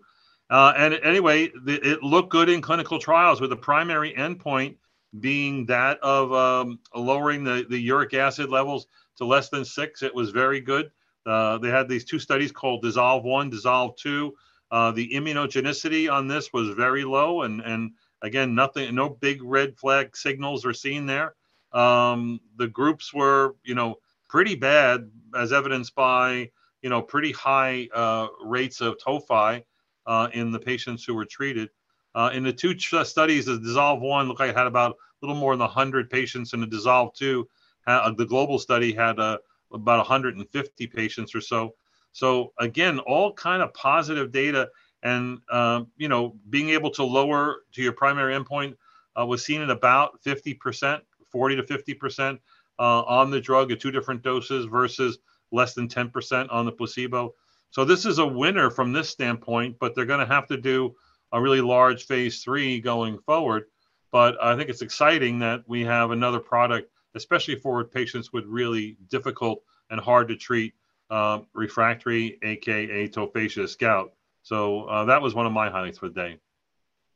Uh, 0.50 0.74
and 0.78 0.94
anyway, 1.04 1.52
the, 1.66 1.76
it 1.88 2.02
looked 2.02 2.30
good 2.30 2.50
in 2.50 2.62
clinical 2.62 3.00
trials 3.00 3.42
with 3.42 3.50
the 3.50 3.56
primary 3.56 4.14
endpoint 4.14 4.76
being 5.20 5.66
that 5.66 6.00
of 6.00 6.32
um, 6.34 6.80
lowering 6.96 7.44
the, 7.44 7.66
the 7.70 7.78
uric 7.78 8.14
acid 8.14 8.50
levels 8.50 8.88
to 9.18 9.26
less 9.26 9.50
than 9.50 9.66
six. 9.66 10.04
It 10.04 10.14
was 10.14 10.32
very 10.32 10.62
good. 10.62 10.92
Uh, 11.26 11.58
they 11.58 11.70
had 11.70 11.90
these 11.90 12.06
two 12.06 12.20
studies 12.20 12.52
called 12.52 12.82
Dissolve 12.82 13.24
1, 13.24 13.50
Dissolve 13.50 13.96
2. 13.98 14.34
Uh, 14.72 14.92
the 14.92 15.10
immunogenicity 15.10 16.12
on 16.12 16.28
this 16.28 16.52
was 16.54 16.70
very 16.70 17.04
low, 17.04 17.44
and, 17.44 17.62
and 17.62 17.92
Again, 18.22 18.56
nothing, 18.56 18.94
no 18.96 19.10
big 19.10 19.44
red 19.44 19.78
flag 19.78 20.16
signals 20.18 20.66
are 20.66 20.74
seen 20.74 21.06
there. 21.06 21.36
Um, 21.72 22.40
the 22.58 22.68
groups 22.68 23.14
were, 23.14 23.56
you 23.64 23.76
know, 23.76 23.96
pretty 24.28 24.56
bad, 24.56 25.10
as 25.36 25.54
evidenced 25.54 25.96
by, 25.96 26.50
you 26.82 26.90
know, 26.90 27.02
pretty 27.02 27.32
high 27.32 27.88
uh, 27.94 28.28
rates 28.44 28.82
of 28.82 28.98
tophi 28.98 29.64
uh, 30.06 30.30
in 30.34 30.52
the 30.52 30.60
patients 30.60 31.04
who 31.04 31.14
were 31.14 31.26
treated. 31.26 31.70
Uh, 32.16 32.32
in 32.34 32.44
the 32.44 32.54
two 32.54 32.74
ch- 32.74 32.96
studies, 33.04 33.46
the 33.46 33.60
Dissolve 33.60 34.02
one 34.02 34.28
looked 34.28 34.40
like 34.40 34.50
it 34.50 34.58
had 34.58 34.68
about 34.68 34.92
a 34.92 34.96
little 35.26 35.40
more 35.40 35.54
than 35.54 35.60
100 35.62 36.10
patients, 36.10 36.54
and 36.54 36.64
the 36.64 36.68
Dissolve 36.68 37.14
two, 37.14 37.48
uh, 37.86 38.12
the 38.12 38.26
global 38.26 38.58
study 38.58 38.94
had 38.94 39.20
uh, 39.20 39.38
about 39.72 39.98
150 40.00 40.88
patients 40.88 41.36
or 41.36 41.42
so. 41.42 41.76
So 42.12 42.54
again, 42.60 43.00
all 43.00 43.34
kind 43.34 43.62
of 43.62 43.74
positive 43.74 44.32
data 44.32 44.70
and 45.04 45.40
um, 45.52 45.88
you 45.98 46.08
know 46.08 46.36
being 46.50 46.70
able 46.70 46.90
to 46.92 47.04
lower 47.04 47.64
to 47.74 47.82
your 47.82 47.94
primary 47.94 48.38
endpoint 48.38 48.76
uh, 49.20 49.26
was 49.26 49.44
seen 49.46 49.62
at 49.62 49.70
about 49.70 50.22
50% 50.24 51.02
40 51.30 51.56
to 51.58 51.64
50% 51.64 52.40
uh, 52.80 53.02
on 53.02 53.30
the 53.30 53.42
drug 53.42 53.72
at 53.72 53.80
two 53.80 53.92
different 53.92 54.22
doses 54.22 54.66
versus 54.66 55.20
less 55.52 55.74
than 55.74 55.88
10% 55.88 56.48
on 56.52 56.66
the 56.66 56.72
placebo. 56.72 57.34
So 57.72 57.84
this 57.84 58.06
is 58.06 58.20
a 58.20 58.26
winner 58.26 58.70
from 58.70 58.94
this 58.94 59.10
standpoint 59.10 59.78
but 59.80 59.96
they're 59.96 60.06
going 60.06 60.26
to 60.26 60.34
have 60.34 60.48
to 60.48 60.58
do 60.58 60.96
a 61.32 61.42
really 61.42 61.62
large 61.62 62.06
phase 62.06 62.42
three 62.44 62.80
going 62.80 63.20
forward. 63.20 63.66
But 64.12 64.42
i 64.42 64.56
think 64.56 64.70
it's 64.70 64.82
exciting 64.82 65.40
that 65.40 65.64
we 65.68 65.84
have 65.84 66.12
another 66.12 66.40
product 66.40 66.92
especially 67.16 67.56
for 67.56 67.84
patients 67.84 68.32
with 68.32 68.46
really 68.46 68.98
difficult 69.10 69.64
and 69.90 70.00
hard 70.00 70.28
to 70.28 70.36
treat 70.36 70.74
uh, 71.10 71.40
refractory 71.54 72.38
aka 72.44 73.08
tophaceous 73.08 73.78
gout 73.78 74.12
so 74.48 74.86
uh, 74.86 75.06
that 75.06 75.22
was 75.22 75.36
one 75.36 75.46
of 75.46 75.52
my 75.52 75.70
highlights 75.70 75.98
for 75.98 76.08
the 76.08 76.16
day. 76.16 76.38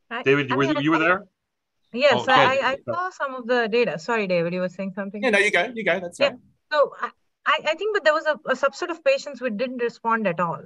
I, 0.09 0.21
David, 0.23 0.49
you, 0.49 0.55
I 0.55 0.57
mean, 0.57 0.75
were, 0.75 0.81
you 0.81 0.91
were 0.91 0.99
there? 0.99 1.23
Yes, 1.93 2.13
oh, 2.13 2.25
I, 2.27 2.59
I 2.61 2.77
saw 2.85 3.09
some 3.09 3.35
of 3.35 3.47
the 3.47 3.69
data. 3.71 3.97
Sorry, 3.99 4.27
David, 4.27 4.53
you 4.53 4.59
were 4.59 4.67
saying 4.67 4.91
something. 4.95 5.23
Yeah, 5.23 5.29
no, 5.29 5.39
you 5.39 5.49
go, 5.49 5.71
you 5.73 5.85
go. 5.85 5.97
That's 6.01 6.19
right. 6.19 6.33
So 6.73 6.93
I, 6.99 7.57
I 7.71 7.75
think, 7.75 7.95
but 7.95 8.03
there 8.03 8.13
was 8.13 8.25
a, 8.25 8.33
a 8.49 8.55
subset 8.55 8.89
of 8.89 9.01
patients 9.01 9.39
who 9.39 9.49
didn't 9.49 9.77
respond 9.77 10.27
at 10.27 10.41
all, 10.41 10.61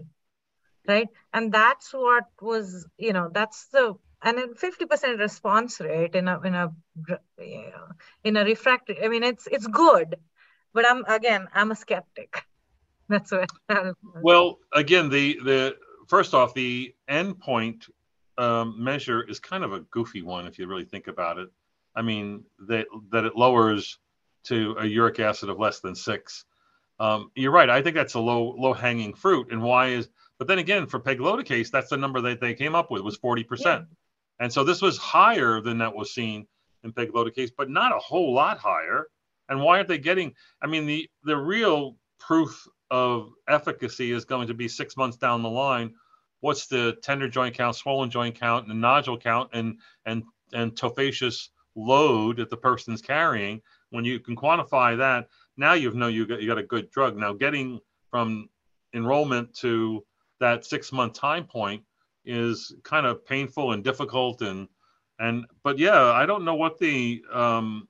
right? 0.87 1.07
And 1.33 1.51
that's 1.51 1.93
what 1.93 2.23
was, 2.41 2.87
you 2.97 3.13
know, 3.13 3.29
that's 3.31 3.67
the 3.67 3.93
and 4.23 4.39
a 4.39 4.47
50% 4.47 5.19
response 5.19 5.79
rate 5.79 6.15
in 6.15 6.27
a 6.27 6.41
in 6.41 6.55
a 6.55 6.71
in 8.23 8.37
a 8.37 8.43
refractory. 8.43 9.03
I 9.03 9.07
mean, 9.07 9.21
it's 9.21 9.45
it's 9.45 9.67
good, 9.67 10.15
but 10.73 10.89
I'm 10.89 11.05
again, 11.05 11.47
I'm 11.53 11.69
a 11.69 11.75
skeptic. 11.75 12.43
That's 13.07 13.31
what. 13.31 13.51
well, 14.23 14.57
again, 14.73 15.09
the 15.09 15.39
the 15.45 15.75
first 16.07 16.33
off, 16.33 16.53
the 16.53 16.93
endpoint 17.09 17.89
um, 18.37 18.75
measure 18.83 19.23
is 19.23 19.39
kind 19.39 19.63
of 19.63 19.73
a 19.73 19.81
goofy 19.81 20.21
one 20.21 20.47
if 20.47 20.59
you 20.59 20.67
really 20.67 20.85
think 20.85 21.07
about 21.07 21.37
it. 21.37 21.49
I 21.95 22.01
mean, 22.01 22.43
that 22.67 22.87
that 23.11 23.25
it 23.25 23.35
lowers 23.35 23.99
to 24.45 24.75
a 24.79 24.85
uric 24.85 25.19
acid 25.19 25.49
of 25.49 25.59
less 25.59 25.79
than 25.79 25.95
six. 25.95 26.45
Um, 26.99 27.31
you're 27.35 27.51
right. 27.51 27.69
I 27.69 27.81
think 27.81 27.95
that's 27.95 28.13
a 28.13 28.19
low 28.19 28.55
low 28.57 28.73
hanging 28.73 29.13
fruit. 29.13 29.51
And 29.51 29.61
why 29.61 29.87
is? 29.87 30.09
But 30.37 30.47
then 30.47 30.59
again, 30.59 30.87
for 30.87 30.99
pegloticase, 30.99 31.71
that's 31.71 31.89
the 31.89 31.97
number 31.97 32.21
that 32.21 32.41
they 32.41 32.53
came 32.53 32.75
up 32.75 32.91
with 32.91 33.01
was 33.01 33.15
40 33.17 33.41
yeah. 33.41 33.47
percent. 33.47 33.85
And 34.39 34.51
so 34.51 34.63
this 34.63 34.81
was 34.81 34.97
higher 34.97 35.61
than 35.61 35.77
that 35.77 35.95
was 35.95 36.13
seen 36.13 36.45
in 36.83 36.91
pegloticase, 36.91 37.51
but 37.57 37.69
not 37.69 37.95
a 37.95 37.99
whole 37.99 38.33
lot 38.33 38.57
higher. 38.57 39.07
And 39.47 39.61
why 39.61 39.77
aren't 39.77 39.87
they 39.87 39.97
getting? 39.97 40.33
I 40.61 40.67
mean, 40.67 40.85
the 40.85 41.09
the 41.23 41.37
real 41.37 41.97
proof 42.19 42.67
of 42.91 43.31
efficacy 43.47 44.11
is 44.11 44.25
going 44.25 44.47
to 44.47 44.53
be 44.53 44.67
six 44.67 44.95
months 44.97 45.17
down 45.17 45.41
the 45.41 45.49
line. 45.49 45.93
What's 46.41 46.67
the 46.67 46.97
tender 47.01 47.27
joint 47.27 47.55
count, 47.55 47.75
swollen 47.75 48.09
joint 48.09 48.39
count, 48.39 48.67
and 48.67 48.81
nodule 48.81 49.17
count, 49.17 49.49
and 49.53 49.79
and 50.05 50.23
and 50.53 50.73
tophaceous 50.73 51.49
load 51.75 52.37
that 52.37 52.49
the 52.49 52.57
person's 52.57 53.01
carrying? 53.01 53.61
When 53.89 54.05
you 54.05 54.19
can 54.19 54.35
quantify 54.35 54.97
that, 54.97 55.29
now 55.57 55.73
you 55.73 55.91
know 55.91 56.07
you 56.07 56.27
got 56.27 56.41
you 56.41 56.47
got 56.47 56.57
a 56.57 56.63
good 56.63 56.91
drug. 56.91 57.17
Now 57.17 57.33
getting 57.33 57.79
from 58.11 58.49
enrollment 58.93 59.53
to 59.55 60.05
that 60.39 60.65
six 60.65 60.91
month 60.91 61.13
time 61.13 61.45
point 61.45 61.83
is 62.25 62.73
kind 62.83 63.05
of 63.05 63.25
painful 63.25 63.71
and 63.71 63.83
difficult 63.83 64.41
and 64.41 64.67
and 65.19 65.45
but 65.63 65.79
yeah, 65.79 66.03
I 66.11 66.25
don't 66.25 66.43
know 66.43 66.55
what 66.55 66.77
the 66.77 67.23
um, 67.31 67.87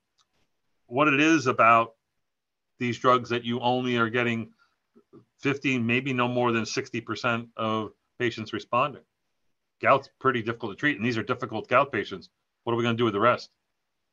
what 0.88 1.08
it 1.08 1.20
is 1.20 1.48
about 1.48 1.94
these 2.78 3.00
drugs 3.00 3.30
that 3.30 3.44
you 3.44 3.60
only 3.62 3.98
are 3.98 4.10
getting 4.10 4.52
50, 5.42 5.80
maybe 5.80 6.14
no 6.14 6.28
more 6.28 6.52
than 6.52 6.64
60% 6.64 7.48
of 7.58 7.92
patients 8.20 8.54
responding. 8.54 9.04
Gout's 9.82 10.10
pretty 10.20 10.42
difficult 10.42 10.72
to 10.72 10.76
treat, 10.76 10.98
and 10.98 11.06
these 11.06 11.18
are 11.18 11.24
difficult 11.24 11.68
gout 11.68 11.92
patients. 11.92 12.30
What 12.64 12.74
are 12.74 12.78
we 12.78 12.84
going 12.84 12.96
to 12.96 12.98
do 12.98 13.06
with 13.06 13.14
the 13.14 13.20
rest? 13.20 13.50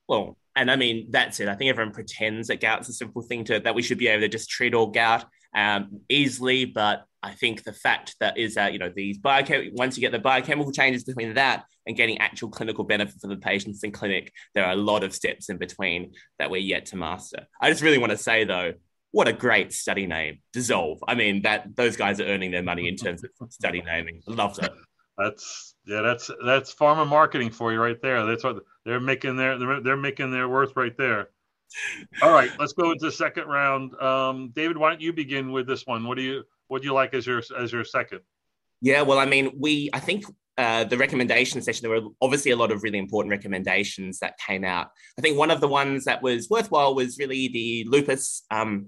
Well, 0.09 0.37
and 0.55 0.71
I 0.71 0.77
mean 0.77 1.09
that's 1.11 1.41
it. 1.41 1.49
I 1.49 1.55
think 1.55 1.71
everyone 1.71 1.95
pretends 1.95 2.49
that 2.49 2.61
gout's 2.61 2.89
a 2.89 2.93
simple 2.93 3.23
thing 3.23 3.45
to 3.45 3.61
that 3.61 3.75
we 3.75 3.83
should 3.83 3.99
be 3.99 4.09
able 4.09 4.23
to 4.23 4.29
just 4.29 4.51
treat 4.51 4.75
all 4.75 4.89
gout 4.89 5.25
um, 5.55 6.01
easily, 6.09 6.65
but 6.65 7.05
I 7.23 7.33
think 7.33 7.63
the 7.63 7.73
fact 7.73 8.17
that 8.21 8.37
is 8.37 8.57
that 8.57 8.73
you 8.73 8.79
know 8.79 8.93
these 8.95 9.19
biochem 9.19 9.73
once 9.75 9.97
you 9.97 10.01
get 10.01 10.13
the 10.13 10.19
biochemical 10.19 10.73
changes 10.73 11.05
between 11.05 11.35
that 11.35 11.65
and 11.87 11.97
getting 11.97 12.19
actual 12.19 12.49
clinical 12.49 12.85
benefit 12.85 13.21
for 13.21 13.29
the 13.29 13.37
patients 13.37 13.83
in 13.85 13.93
clinic, 13.93 14.33
there 14.55 14.65
are 14.65 14.73
a 14.73 14.77
lot 14.77 15.05
of 15.05 15.15
steps 15.15 15.49
in 15.49 15.57
between 15.57 16.13
that 16.39 16.51
we're 16.51 16.61
yet 16.61 16.87
to 16.87 16.97
master. 16.97 17.47
I 17.61 17.71
just 17.71 17.83
really 17.83 17.99
want 17.99 18.11
to 18.11 18.19
say 18.19 18.45
though, 18.45 18.75
what 19.13 19.29
a 19.29 19.33
great 19.33 19.73
study 19.73 20.07
name, 20.07 20.41
Dissolve. 20.53 20.99
I 21.07 21.15
mean 21.15 21.43
that 21.43 21.77
those 21.77 21.97
guys 21.97 22.21
are 22.21 22.27
earning 22.27 22.51
their 22.51 22.63
money 22.63 22.89
in 22.89 22.97
terms 22.97 23.23
of 23.23 23.31
study 23.53 23.83
naming. 23.83 24.23
Loved 24.27 24.63
it. 24.63 24.73
That's 25.17 25.75
yeah, 25.87 26.03
that's 26.03 26.31
that's 26.45 26.75
pharma 26.75 27.07
marketing 27.07 27.51
for 27.51 27.73
you 27.73 27.81
right 27.81 28.01
there. 28.03 28.25
That's 28.27 28.43
what 28.43 28.57
they're 28.85 29.01
making 29.01 29.37
their 29.37 29.59
they're, 29.59 29.81
they're 29.81 29.97
making 29.97 30.33
their 30.33 30.49
worth 30.49 30.73
right 30.75 30.97
there. 30.97 31.29
All 32.23 32.33
right, 32.33 32.51
let's 32.59 32.73
go 32.73 32.91
into 32.91 33.07
the 33.07 33.13
second 33.13 33.47
round. 33.47 33.95
Um, 34.01 34.51
David, 34.55 34.77
why 34.77 34.91
don't 34.91 35.01
you 35.01 35.13
begin 35.13 35.53
with 35.53 35.67
this 35.67 35.87
one? 35.87 36.07
What 36.07 36.17
do 36.17 36.23
you 36.23 36.43
what 36.69 36.83
do 36.83 36.89
you 36.89 36.95
like 36.95 37.15
as 37.15 37.27
your 37.27 37.43
as 37.59 37.73
your 37.73 37.85
second? 37.85 38.21
Yeah, 38.81 39.03
well, 39.03 39.19
I 39.19 39.27
mean, 39.27 39.53
we 39.59 39.91
I 39.93 40.01
think 40.01 40.25
uh, 40.59 40.85
the 40.85 40.99
recommendation 40.99 41.63
session, 41.63 41.89
there 41.89 42.01
were 42.01 42.09
obviously 42.21 42.51
a 42.51 42.57
lot 42.57 42.71
of 42.71 42.83
really 42.83 42.99
important 42.99 43.31
recommendations 43.31 44.19
that 44.19 44.39
came 44.39 44.65
out. 44.65 44.89
I 45.19 45.23
think 45.23 45.39
one 45.39 45.51
of 45.51 45.61
the 45.61 45.69
ones 45.69 46.05
that 46.05 46.23
was 46.23 46.49
worthwhile 46.51 46.95
was 46.95 47.19
really 47.19 47.49
the 47.49 47.87
lupus. 47.89 48.45
Um, 48.51 48.87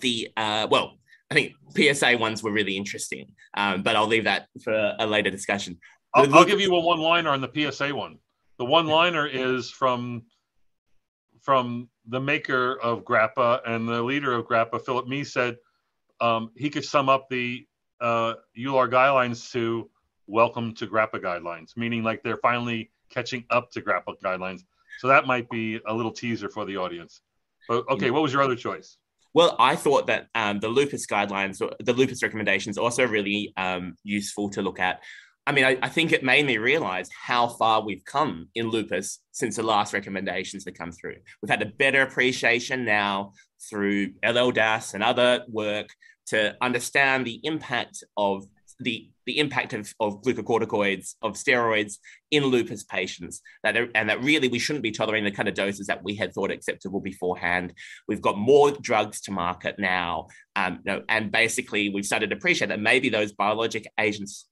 the 0.00 0.30
uh, 0.36 0.66
well, 0.70 0.98
I 1.30 1.34
think 1.34 1.54
PSA 1.76 2.16
ones 2.18 2.42
were 2.42 2.52
really 2.52 2.76
interesting, 2.76 3.32
um, 3.56 3.82
but 3.82 3.96
I'll 3.96 4.06
leave 4.06 4.24
that 4.24 4.48
for 4.62 4.94
a 4.98 5.06
later 5.06 5.30
discussion. 5.30 5.78
I'll, 6.14 6.34
I'll, 6.34 6.44
give 6.44 6.60
you 6.60 6.74
a 6.74 6.80
one-liner 6.80 7.30
on 7.30 7.40
the 7.40 7.70
PSA 7.70 7.94
one. 7.94 8.18
The 8.58 8.64
one-liner 8.64 9.26
is 9.26 9.70
from 9.70 10.22
from 11.40 11.88
the 12.06 12.20
maker 12.20 12.78
of 12.80 13.04
GRAPPA 13.04 13.60
and 13.66 13.88
the 13.88 14.02
leader 14.02 14.34
of 14.34 14.46
GRAPPA, 14.46 14.84
Philip 14.84 15.06
Mease 15.06 15.32
said 15.32 15.56
um, 16.20 16.50
he 16.56 16.68
could 16.68 16.84
sum 16.84 17.08
up 17.08 17.28
the 17.30 17.66
uh, 18.00 18.34
EULAR 18.58 18.90
guidelines 18.90 19.50
to 19.52 19.88
welcome 20.26 20.74
to 20.74 20.86
GRAPPA 20.86 21.22
guidelines, 21.22 21.76
meaning 21.76 22.02
like 22.02 22.22
they're 22.22 22.38
finally 22.38 22.90
catching 23.10 23.44
up 23.50 23.70
to 23.72 23.80
GRAPPA 23.80 24.20
guidelines. 24.22 24.60
So 24.98 25.08
that 25.08 25.26
might 25.26 25.48
be 25.48 25.80
a 25.86 25.94
little 25.94 26.12
teaser 26.12 26.48
for 26.48 26.64
the 26.64 26.76
audience. 26.76 27.22
But 27.68 27.88
okay, 27.88 28.10
what 28.10 28.22
was 28.22 28.32
your 28.32 28.42
other 28.42 28.56
choice? 28.56 28.96
Well, 29.32 29.56
I 29.58 29.76
thought 29.76 30.08
that 30.08 30.26
um, 30.34 30.60
the 30.60 30.68
lupus 30.68 31.06
guidelines, 31.06 31.58
the 31.78 31.92
lupus 31.92 32.22
recommendations, 32.22 32.78
also 32.78 33.06
really 33.06 33.52
um, 33.56 33.94
useful 34.02 34.50
to 34.50 34.62
look 34.62 34.80
at. 34.80 35.00
I 35.46 35.52
mean, 35.52 35.64
I, 35.64 35.78
I, 35.82 35.88
think 35.88 36.12
it 36.12 36.22
made 36.22 36.46
me 36.46 36.58
realize 36.58 37.08
how 37.10 37.48
far 37.48 37.82
we've 37.82 38.04
come 38.04 38.48
in 38.54 38.68
lupus 38.68 39.20
since 39.32 39.56
the 39.56 39.62
last 39.62 39.92
recommendations 39.92 40.64
that 40.64 40.78
come 40.78 40.92
through. 40.92 41.16
We've 41.40 41.50
had 41.50 41.62
a 41.62 41.66
better 41.66 42.02
appreciation 42.02 42.84
now 42.84 43.32
through 43.68 44.12
LLDAS 44.24 44.94
and 44.94 45.02
other 45.02 45.44
work 45.48 45.88
to 46.26 46.56
understand 46.60 47.26
the 47.26 47.40
impact 47.42 48.04
of 48.16 48.44
the 48.80 49.10
the 49.26 49.38
impact 49.38 49.74
of, 49.74 49.94
of 50.00 50.22
glucocorticoids 50.22 51.14
of 51.22 51.34
steroids 51.34 51.98
in 52.30 52.44
lupus 52.44 52.82
patients 52.82 53.42
that 53.62 53.76
are, 53.76 53.88
and 53.94 54.08
that 54.08 54.22
really 54.22 54.48
we 54.48 54.58
shouldn't 54.58 54.82
be 54.82 54.90
tolerating 54.90 55.24
the 55.24 55.30
kind 55.30 55.48
of 55.48 55.54
doses 55.54 55.86
that 55.86 56.02
we 56.02 56.14
had 56.14 56.32
thought 56.32 56.50
acceptable 56.50 57.00
beforehand. 57.00 57.72
We've 58.08 58.22
got 58.22 58.38
more 58.38 58.72
drugs 58.72 59.20
to 59.22 59.30
market 59.30 59.78
now 59.78 60.28
um, 60.56 60.80
you 60.84 60.92
know, 60.92 61.02
and 61.08 61.30
basically 61.30 61.90
we've 61.90 62.06
started 62.06 62.30
to 62.30 62.36
appreciate 62.36 62.68
that 62.68 62.80
maybe 62.80 63.08
those 63.08 63.32
biologic 63.32 63.86
agents 63.98 64.46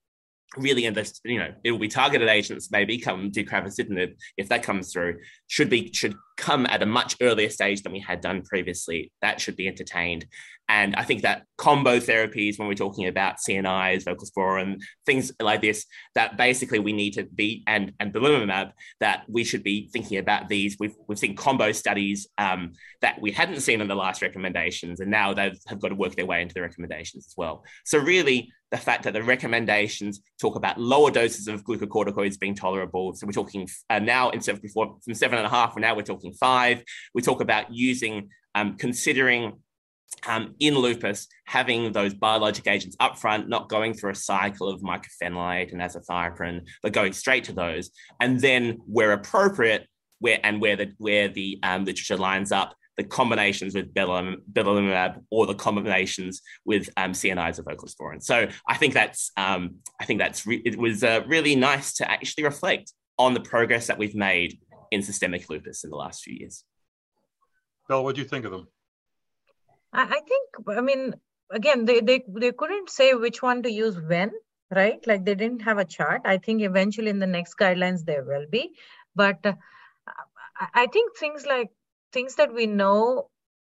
really 0.57 0.87
invest, 0.87 1.21
you 1.25 1.39
know, 1.39 1.53
it 1.65 1.73
will 1.73 1.79
be 1.79 1.89
targeted 1.89 2.29
agents 2.29 2.71
maybe 2.71 2.99
come 2.99 3.31
deucravacitinib 3.31 4.15
if 4.37 4.49
that 4.49 4.63
comes 4.63 4.93
through 4.93 5.19
should 5.47 5.69
be 5.69 5.93
should 5.93 6.15
come 6.39 6.67
at 6.67 6.83
a 6.83 6.87
much 6.87 7.17
earlier 7.21 7.51
stage 7.51 7.83
than 7.83 7.93
we 7.93 8.01
had 8.01 8.23
done 8.23 8.43
previously. 8.43 9.13
That 9.21 9.41
should 9.41 9.57
be 9.57 9.69
entertained. 9.69 10.25
And 10.69 10.95
I 10.97 11.03
think 11.03 11.23
that 11.23 11.45
combo 11.57 11.99
therapies, 11.99 12.59
when 12.59 12.69
we're 12.69 12.75
talking 12.75 13.07
about 13.07 13.37
CNIs, 13.39 14.05
voclosporin, 14.05 14.81
things 15.07 15.33
like 15.41 15.63
this, 15.63 15.87
that 16.15 16.37
basically 16.37 16.79
we 16.79 16.93
need 16.93 17.15
to 17.15 17.25
be, 17.25 17.65
and, 17.67 17.93
and 17.99 18.13
belimumab, 18.13 18.73
that 19.01 19.25
we 19.29 19.45
should 19.45 19.63
be 19.63 19.89
thinking 19.93 20.19
about 20.19 20.49
these. 20.49 20.77
We've, 20.79 20.95
we've 21.09 21.19
seen 21.19 21.37
combo 21.37 21.73
studies 21.73 22.29
um, 22.37 22.73
that 23.01 23.19
we 23.21 23.33
hadn't 23.33 23.61
seen 23.61 23.81
in 23.81 23.89
the 23.89 23.95
last 23.95 24.21
recommendations, 24.21 25.01
and 25.01 25.11
now 25.11 25.33
they 25.33 25.53
have 25.69 25.81
got 25.81 25.89
to 25.89 25.95
work 25.95 26.17
their 26.17 26.27
way 26.27 26.43
into 26.43 26.55
the 26.55 26.63
recommendations 26.63 27.27
as 27.27 27.35
well. 27.37 27.65
So, 27.85 27.99
really, 27.99 28.53
the 28.71 28.77
fact 28.77 29.05
that 29.05 29.15
the 29.15 29.23
recommendations 29.23 30.21
talk 30.39 30.55
about 30.55 30.79
lower 30.79 31.11
doses 31.11 31.49
of 31.49 31.65
glucocorticoids 31.65 32.39
being 32.39 32.55
tolerable. 32.55 33.15
So, 33.15 33.27
we're 33.27 33.33
talking 33.33 33.67
uh, 33.89 34.01
now 34.01 34.31
instead 34.31 34.57
of 34.57 34.63
before 34.63 34.97
from 35.03 35.15
seven 35.15 35.39
and 35.39 35.47
a 35.47 35.51
half, 35.51 35.77
now 35.77 35.95
we're 35.95 36.03
talking 36.03 36.28
five. 36.33 36.83
We 37.15 37.23
talk 37.23 37.41
about 37.41 37.73
using, 37.73 38.31
um, 38.55 38.77
considering 38.77 39.55
um, 40.27 40.55
in 40.59 40.75
lupus, 40.75 41.29
having 41.47 41.93
those 41.93 42.15
biologic 42.15 42.67
agents 42.67 42.97
upfront, 42.97 43.49
not 43.49 43.69
going 43.69 43.95
through 43.95 44.13
a 44.13 44.17
cycle 44.17 44.69
of 44.69 44.81
mycophenolate 44.81 45.73
and 45.73 45.81
azathioprine, 45.81 46.67
but 46.83 46.93
going 46.93 47.13
straight 47.13 47.45
to 47.45 47.53
those, 47.53 47.91
and 48.21 48.41
then 48.41 48.79
where 48.87 49.13
appropriate, 49.13 49.87
where 50.21 50.41
and 50.43 50.61
where 50.61 50.77
the 50.77 50.93
where 50.99 51.29
the 51.29 51.59
um, 51.63 51.85
literature 51.85 52.17
lines 52.17 52.53
up, 52.53 52.75
the 52.97 53.05
combinations 53.05 53.75
with 53.75 53.95
belimumab 53.95 55.23
or 55.31 55.47
the 55.47 55.55
combinations 55.55 56.43
with 56.65 56.91
um, 56.97 57.13
CNIs 57.13 57.59
of 57.59 57.65
voclosporin. 57.65 58.23
So 58.23 58.49
I 58.67 58.77
think 58.77 58.95
that's 58.95 59.31
um, 59.37 59.77
I 60.01 60.05
think 60.05 60.19
that's 60.19 60.47
re- 60.47 60.63
it 60.65 60.77
was 60.77 61.05
uh, 61.05 61.23
really 61.27 61.55
nice 61.55 61.95
to 61.95 62.11
actually 62.11 62.45
reflect 62.45 62.93
on 63.19 63.35
the 63.35 63.41
progress 63.41 63.87
that 63.87 63.99
we've 63.99 64.15
made 64.15 64.59
in 64.91 65.03
systemic 65.03 65.49
lupus 65.51 65.85
in 65.85 65.91
the 65.91 65.97
last 65.97 66.23
few 66.23 66.37
years. 66.39 66.65
Bill, 67.89 68.05
what 68.05 68.15
do 68.15 68.23
you 68.23 68.29
think 68.29 68.45
of 68.45 68.53
them? 68.53 68.69
I, 69.93 70.03
I 70.03 70.21
think, 70.21 70.79
I 70.79 70.81
mean, 70.81 71.15
again, 71.51 71.85
they, 71.85 72.01
they, 72.01 72.25
they 72.29 72.53
couldn't 72.53 72.91
say 72.91 73.15
which 73.15 73.43
one 73.43 73.63
to 73.63 73.71
use 73.71 73.99
when, 74.01 74.33
right? 74.71 75.05
Like 75.07 75.25
they 75.25 75.35
didn't 75.35 75.63
have 75.63 75.79
a 75.79 75.85
chart. 75.85 76.23
I 76.25 76.39
think 76.39 76.63
eventually 76.63 77.09
in 77.11 77.19
the 77.19 77.27
next 77.27 77.57
guidelines 77.59 78.05
there 78.05 78.25
will 78.25 78.47
be. 78.51 78.73
But 79.15 79.45
uh, 79.45 79.55
I 80.75 80.87
think 80.87 81.17
things 81.17 81.47
like 81.47 81.71
things 82.13 82.35
that 82.37 82.53
we 82.53 82.67
know 82.67 83.31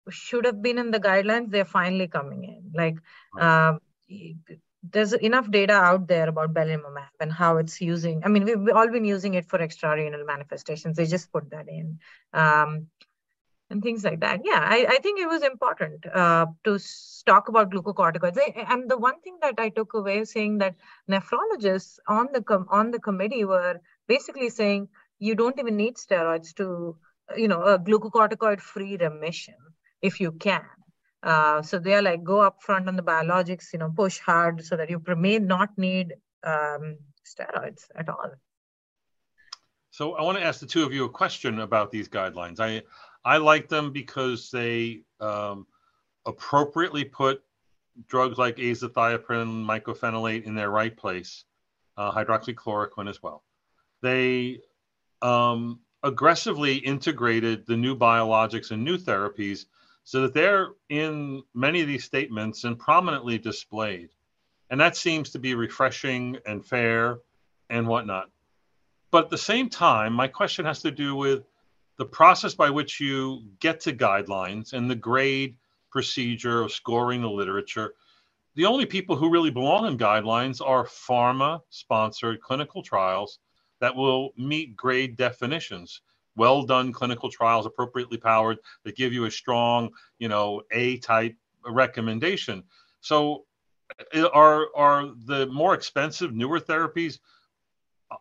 should 0.10 0.46
have 0.46 0.62
been 0.62 0.78
in 0.78 0.92
the 0.92 1.00
guidelines, 1.00 1.52
they're 1.52 1.66
finally 1.66 2.08
coming 2.08 2.44
in. 2.44 2.72
Like, 2.74 2.98
uh, 3.40 3.78
there's 4.84 5.14
enough 5.14 5.50
data 5.52 5.74
out 5.74 6.08
there 6.08 6.28
about 6.28 6.54
belimumab 6.54 7.10
and 7.20 7.32
how 7.32 7.58
it's 7.58 7.80
using. 7.82 8.22
I 8.26 8.30
mean, 8.30 8.46
we've 8.46 8.76
all 8.76 8.90
been 8.90 9.06
using 9.06 9.36
it 9.36 9.46
for 9.46 9.62
extrarenal 9.62 10.26
manifestations. 10.26 10.98
They 10.98 11.06
just 11.06 11.32
put 11.32 11.52
that 11.52 11.68
in. 11.70 12.00
Um, 12.34 12.88
and 13.70 13.82
things 13.82 14.04
like 14.04 14.20
that. 14.20 14.42
Yeah, 14.44 14.60
I, 14.60 14.86
I 14.90 14.98
think 14.98 15.20
it 15.20 15.28
was 15.28 15.44
important 15.44 16.06
uh, 16.06 16.48
to 16.66 16.78
talk 17.26 17.48
about 17.48 17.72
glucocorticoids. 17.72 18.38
And 18.70 18.90
the 18.92 18.98
one 18.98 19.22
thing 19.22 19.38
that 19.42 19.56
I 19.60 19.70
took 19.70 19.94
away 19.94 20.26
saying 20.26 20.58
that 20.58 20.76
nephrologists 21.10 21.98
on 22.08 22.28
the 22.34 22.44
on 22.70 22.92
the 22.92 23.00
committee 23.00 23.46
were 23.46 23.80
basically 24.08 24.50
saying 24.50 24.90
you 25.20 25.36
don't 25.36 25.58
even 25.58 25.78
need 25.78 25.96
steroids 25.96 26.54
to, 26.56 26.98
you 27.38 27.48
know, 27.48 27.62
a 27.64 27.80
glucocorticoid-free 27.80 28.98
remission 28.98 29.56
if 30.02 30.20
you 30.20 30.34
can. 30.34 30.66
Uh, 31.24 31.62
so 31.62 31.78
they 31.78 31.94
are 31.94 32.02
like 32.02 32.24
go 32.24 32.40
up 32.42 32.62
front 32.62 32.88
on 32.88 32.96
the 32.96 33.04
biologics, 33.04 33.74
you 33.74 33.80
know, 33.80 33.92
push 33.96 34.20
hard 34.20 34.64
so 34.66 34.76
that 34.76 34.90
you 34.90 35.02
may 35.18 35.38
not 35.38 35.70
need 35.78 36.14
um, 36.44 36.98
steroids 37.26 37.86
at 37.96 38.10
all. 38.10 38.32
So 39.92 40.14
I 40.14 40.24
want 40.24 40.38
to 40.38 40.44
ask 40.44 40.60
the 40.60 40.66
two 40.66 40.84
of 40.84 40.94
you 40.94 41.06
a 41.06 41.10
question 41.10 41.60
about 41.60 41.92
these 41.92 42.08
guidelines. 42.08 42.60
I 42.60 42.82
I 43.24 43.38
like 43.38 43.70
them 43.70 43.92
because 43.92 44.50
they 44.50 45.04
um, 45.20 45.68
appropriately 46.26 47.04
put 47.04 47.44
drugs 48.08 48.38
like 48.38 48.56
azathioprine, 48.58 49.66
mycophenolate 49.66 50.44
in 50.46 50.56
their 50.56 50.72
right 50.72 50.96
place, 50.96 51.44
uh, 51.98 52.12
hydroxychloroquine 52.12 53.10
as 53.10 53.22
well. 53.22 53.44
They 54.02 54.62
um, 55.22 55.82
aggressively 56.02 56.78
integrated 56.78 57.68
the 57.68 57.78
new 57.78 57.96
biologics 57.96 58.72
and 58.72 58.84
new 58.84 58.98
therapies 58.98 59.66
so 60.04 60.22
that 60.22 60.34
they're 60.34 60.70
in 60.90 61.44
many 61.54 61.82
of 61.82 61.88
these 61.88 62.04
statements 62.04 62.64
and 62.64 62.78
prominently 62.78 63.38
displayed. 63.38 64.10
And 64.70 64.80
that 64.80 64.96
seems 64.96 65.32
to 65.32 65.40
be 65.40 65.54
refreshing 65.54 66.38
and 66.46 66.66
fair 66.66 67.20
and 67.70 67.88
whatnot. 67.88 68.30
But 69.12 69.26
at 69.26 69.30
the 69.30 69.38
same 69.38 69.70
time, 69.70 70.14
my 70.14 70.28
question 70.28 70.66
has 70.66 70.82
to 70.84 70.92
do 70.92 71.16
with 71.16 71.44
the 71.98 72.06
process 72.06 72.56
by 72.56 72.70
which 72.70 73.00
you 73.00 73.44
get 73.60 73.82
to 73.82 73.94
guidelines 73.94 74.74
and 74.74 74.90
the 74.90 74.96
grade 74.96 75.56
procedure 75.92 76.62
of 76.62 76.72
scoring 76.72 77.22
the 77.22 77.30
literature. 77.30 77.94
The 78.56 78.66
only 78.66 78.86
people 78.86 79.16
who 79.16 79.30
really 79.30 79.52
belong 79.52 79.86
in 79.86 79.98
guidelines 79.98 80.66
are 80.66 80.86
pharma 80.86 81.62
sponsored 81.70 82.42
clinical 82.42 82.82
trials 82.82 83.40
that 83.82 83.96
will 83.96 84.32
meet 84.38 84.76
grade 84.76 85.18
definitions. 85.18 86.02
Well 86.42 86.64
done 86.64 86.92
clinical 86.92 87.30
trials, 87.30 87.68
appropriately 87.68 88.18
powered, 88.18 88.58
that 88.84 88.96
give 88.96 89.14
you 89.14 89.26
a 89.26 89.32
strong, 89.32 89.92
you 90.18 90.28
know, 90.28 90.64
A 90.72 90.98
type 90.98 91.36
recommendation. 91.64 92.64
So, 93.00 93.46
uh, 94.16 94.28
are 94.30 94.66
are 94.76 95.12
the 95.28 95.46
more 95.54 95.76
expensive, 95.76 96.34
newer 96.34 96.60
therapies 96.60 97.20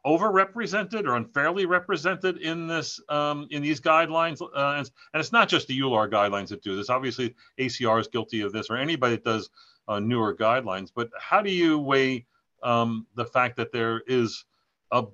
overrepresented 0.05 1.07
or 1.07 1.17
unfairly 1.17 1.65
represented 1.65 2.37
in 2.43 2.67
this 2.67 3.01
um, 3.09 3.49
in 3.53 3.63
these 3.63 3.81
guidelines? 3.81 4.43
Uh, 4.43 4.75
and, 4.77 4.91
and, 5.15 5.21
it's 5.23 5.33
not 5.33 5.49
just 5.49 5.67
the 5.69 5.81
EULAR 5.81 6.11
guidelines 6.11 6.49
that 6.49 6.63
do 6.63 6.77
this. 6.77 6.91
Obviously 6.91 7.35
ACR 7.59 7.99
is 8.01 8.09
guilty 8.09 8.43
of 8.43 8.53
this 8.53 8.69
or 8.69 8.77
anybody 8.77 9.15
that 9.15 9.25
does 9.25 9.49
uh, 9.89 9.99
newer 9.99 10.37
guidelines. 10.37 10.91
But 10.95 11.09
how 11.19 11.41
do 11.41 11.51
you 11.51 11.79
weigh 11.79 12.27
um, 12.63 13.07
the 13.15 13.25
fact 13.25 13.57
that 13.57 13.73
there 13.73 14.03
is 14.07 14.45
a 14.91 15.05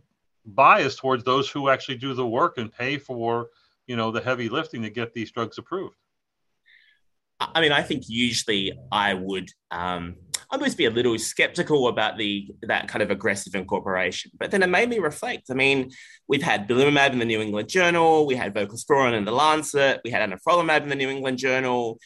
bias 0.46 0.96
towards 0.96 1.24
those 1.24 1.50
who 1.50 1.68
actually 1.68 1.96
do 1.96 2.14
the 2.14 2.26
work 2.26 2.58
and 2.58 2.72
pay 2.72 2.98
for 2.98 3.48
you 3.86 3.96
know 3.96 4.10
the 4.10 4.20
heavy 4.20 4.48
lifting 4.48 4.82
to 4.82 4.90
get 4.90 5.12
these 5.12 5.30
drugs 5.30 5.58
approved 5.58 5.96
I 7.38 7.60
mean, 7.60 7.72
I 7.72 7.82
think 7.82 8.08
usually 8.08 8.72
I 8.90 9.12
would 9.12 9.50
um, 9.70 10.16
almost 10.50 10.78
be 10.78 10.86
a 10.86 10.90
little 10.90 11.18
skeptical 11.18 11.88
about 11.88 12.16
the 12.16 12.48
that 12.62 12.88
kind 12.88 13.02
of 13.02 13.10
aggressive 13.10 13.54
incorporation. 13.54 14.30
But 14.38 14.50
then 14.50 14.62
it 14.62 14.68
made 14.68 14.88
me 14.88 14.98
reflect. 14.98 15.50
I 15.50 15.54
mean, 15.54 15.90
we've 16.28 16.42
had 16.42 16.66
belimumab 16.66 17.12
in 17.12 17.18
the 17.18 17.26
New 17.26 17.40
England 17.40 17.68
Journal, 17.68 18.26
we 18.26 18.36
had 18.36 18.54
voclosporin 18.54 19.12
in 19.12 19.26
the 19.26 19.32
Lancet, 19.32 20.00
we 20.02 20.10
had 20.10 20.28
anifrolumab 20.28 20.82
in 20.82 20.88
the 20.88 20.94
New 20.94 21.10
England 21.10 21.38
Journal. 21.38 21.98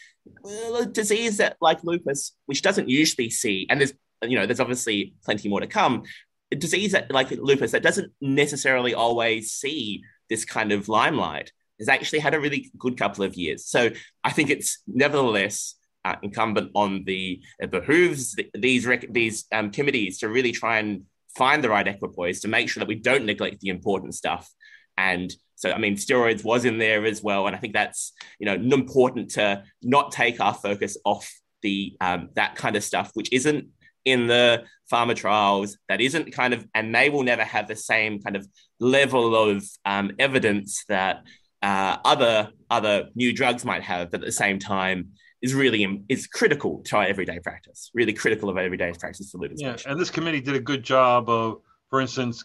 a 0.45 0.87
disease 0.87 1.37
that, 1.37 1.57
like 1.61 1.85
lupus, 1.85 2.33
which 2.47 2.63
doesn't 2.63 2.89
usually 2.89 3.31
see, 3.31 3.67
and 3.71 3.81
there's 3.81 3.93
you 4.23 4.37
know 4.37 4.47
there's 4.47 4.61
obviously 4.61 5.15
plenty 5.25 5.49
more 5.49 5.61
to 5.61 5.69
come. 5.69 6.03
Disease 6.51 6.93
that 6.93 7.11
like 7.13 7.31
lupus 7.31 7.73
that 7.73 7.83
doesn't 7.83 8.13
necessarily 8.21 8.93
always 8.93 9.53
see 9.53 10.03
this 10.29 10.45
kind 10.45 10.73
of 10.73 10.89
limelight 10.89 11.53
has 11.79 11.89
actually 11.89 12.19
had 12.19 12.35
a 12.35 12.41
really 12.41 12.71
good 12.79 12.99
couple 12.99 13.25
of 13.25 13.35
years. 13.35 13.67
So 13.67 13.91
I 14.25 14.31
think 14.31 14.51
it's 14.51 14.83
nevertheless 14.87 15.77
uh, 16.05 16.17
incumbent 16.23 16.71
on 16.75 17.05
the 17.05 17.43
it 17.59 17.71
behooves 17.71 18.37
these 18.55 18.87
rec- 18.87 19.13
these 19.13 19.47
um, 19.53 19.71
committees 19.71 20.19
to 20.19 20.29
really 20.29 20.53
try 20.53 20.79
and 20.79 21.03
find 21.37 21.63
the 21.63 21.69
right 21.69 21.87
equipoise 21.87 22.41
to 22.41 22.49
make 22.49 22.69
sure 22.69 22.81
that 22.81 22.89
we 22.89 22.95
don't 22.95 23.27
neglect 23.27 23.61
the 23.61 23.69
important 23.69 24.15
stuff. 24.15 24.51
And 24.97 25.35
so, 25.57 25.71
I 25.71 25.79
mean, 25.79 25.97
steroids 25.97 26.43
was 26.43 26.65
in 26.65 26.79
there 26.79 27.05
as 27.05 27.23
well, 27.23 27.47
and 27.47 27.55
I 27.55 27.59
think 27.59 27.75
that's 27.75 28.13
you 28.39 28.47
know 28.47 28.55
important 28.55 29.33
to 29.33 29.63
not 29.83 30.13
take 30.13 30.41
our 30.41 30.55
focus 30.55 30.97
off 31.05 31.31
the 31.63 31.97
um, 32.01 32.31
that 32.35 32.57
kind 32.57 32.77
of 32.77 32.85
stuff, 32.85 33.11
which 33.15 33.33
isn't 33.33 33.69
in 34.05 34.27
the 34.27 34.65
pharma 34.91 35.15
trials, 35.15 35.77
that 35.89 36.01
isn't 36.01 36.33
kind 36.33 36.55
of, 36.55 36.67
and 36.75 36.95
they 36.95 37.11
will 37.11 37.23
never 37.23 37.45
have 37.45 37.69
the 37.69 37.77
same 37.77 38.21
kind 38.21 38.37
of 38.37 38.47
level 38.79 39.37
of 39.37 39.65
um, 39.85 40.13
evidence 40.19 40.85
that 40.89 41.23
uh, 41.63 41.99
other 42.05 42.51
other 42.71 43.09
new 43.15 43.33
drugs 43.33 43.65
might 43.65 43.83
have, 43.83 44.11
but 44.11 44.21
at 44.21 44.27
the 44.27 44.33
same 44.33 44.59
time, 44.59 45.11
is 45.43 45.55
really 45.55 46.05
is 46.09 46.27
critical 46.27 46.83
to 46.85 46.97
our 46.97 47.05
everyday 47.05 47.39
practice. 47.39 47.91
Really 47.95 48.13
critical 48.13 48.49
of 48.49 48.59
everyday 48.59 48.93
practice 48.93 49.31
for 49.31 49.39
lupus. 49.39 49.61
Yeah, 49.61 49.77
and 49.87 49.99
this 50.01 50.11
committee 50.11 50.41
did 50.41 50.55
a 50.55 50.61
good 50.61 50.83
job 50.83 51.29
of, 51.29 51.61
for 51.89 52.01
instance, 52.01 52.45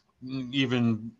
even 0.51 1.11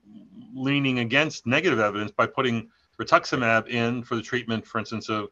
leaning 0.54 1.00
against 1.00 1.46
negative 1.46 1.80
evidence 1.80 2.12
by 2.12 2.28
putting 2.28 2.70
rituximab 3.00 3.68
in 3.68 4.04
for 4.04 4.16
the 4.16 4.22
treatment, 4.22 4.66
for 4.66 4.80
instance, 4.80 5.10
of 5.10 5.30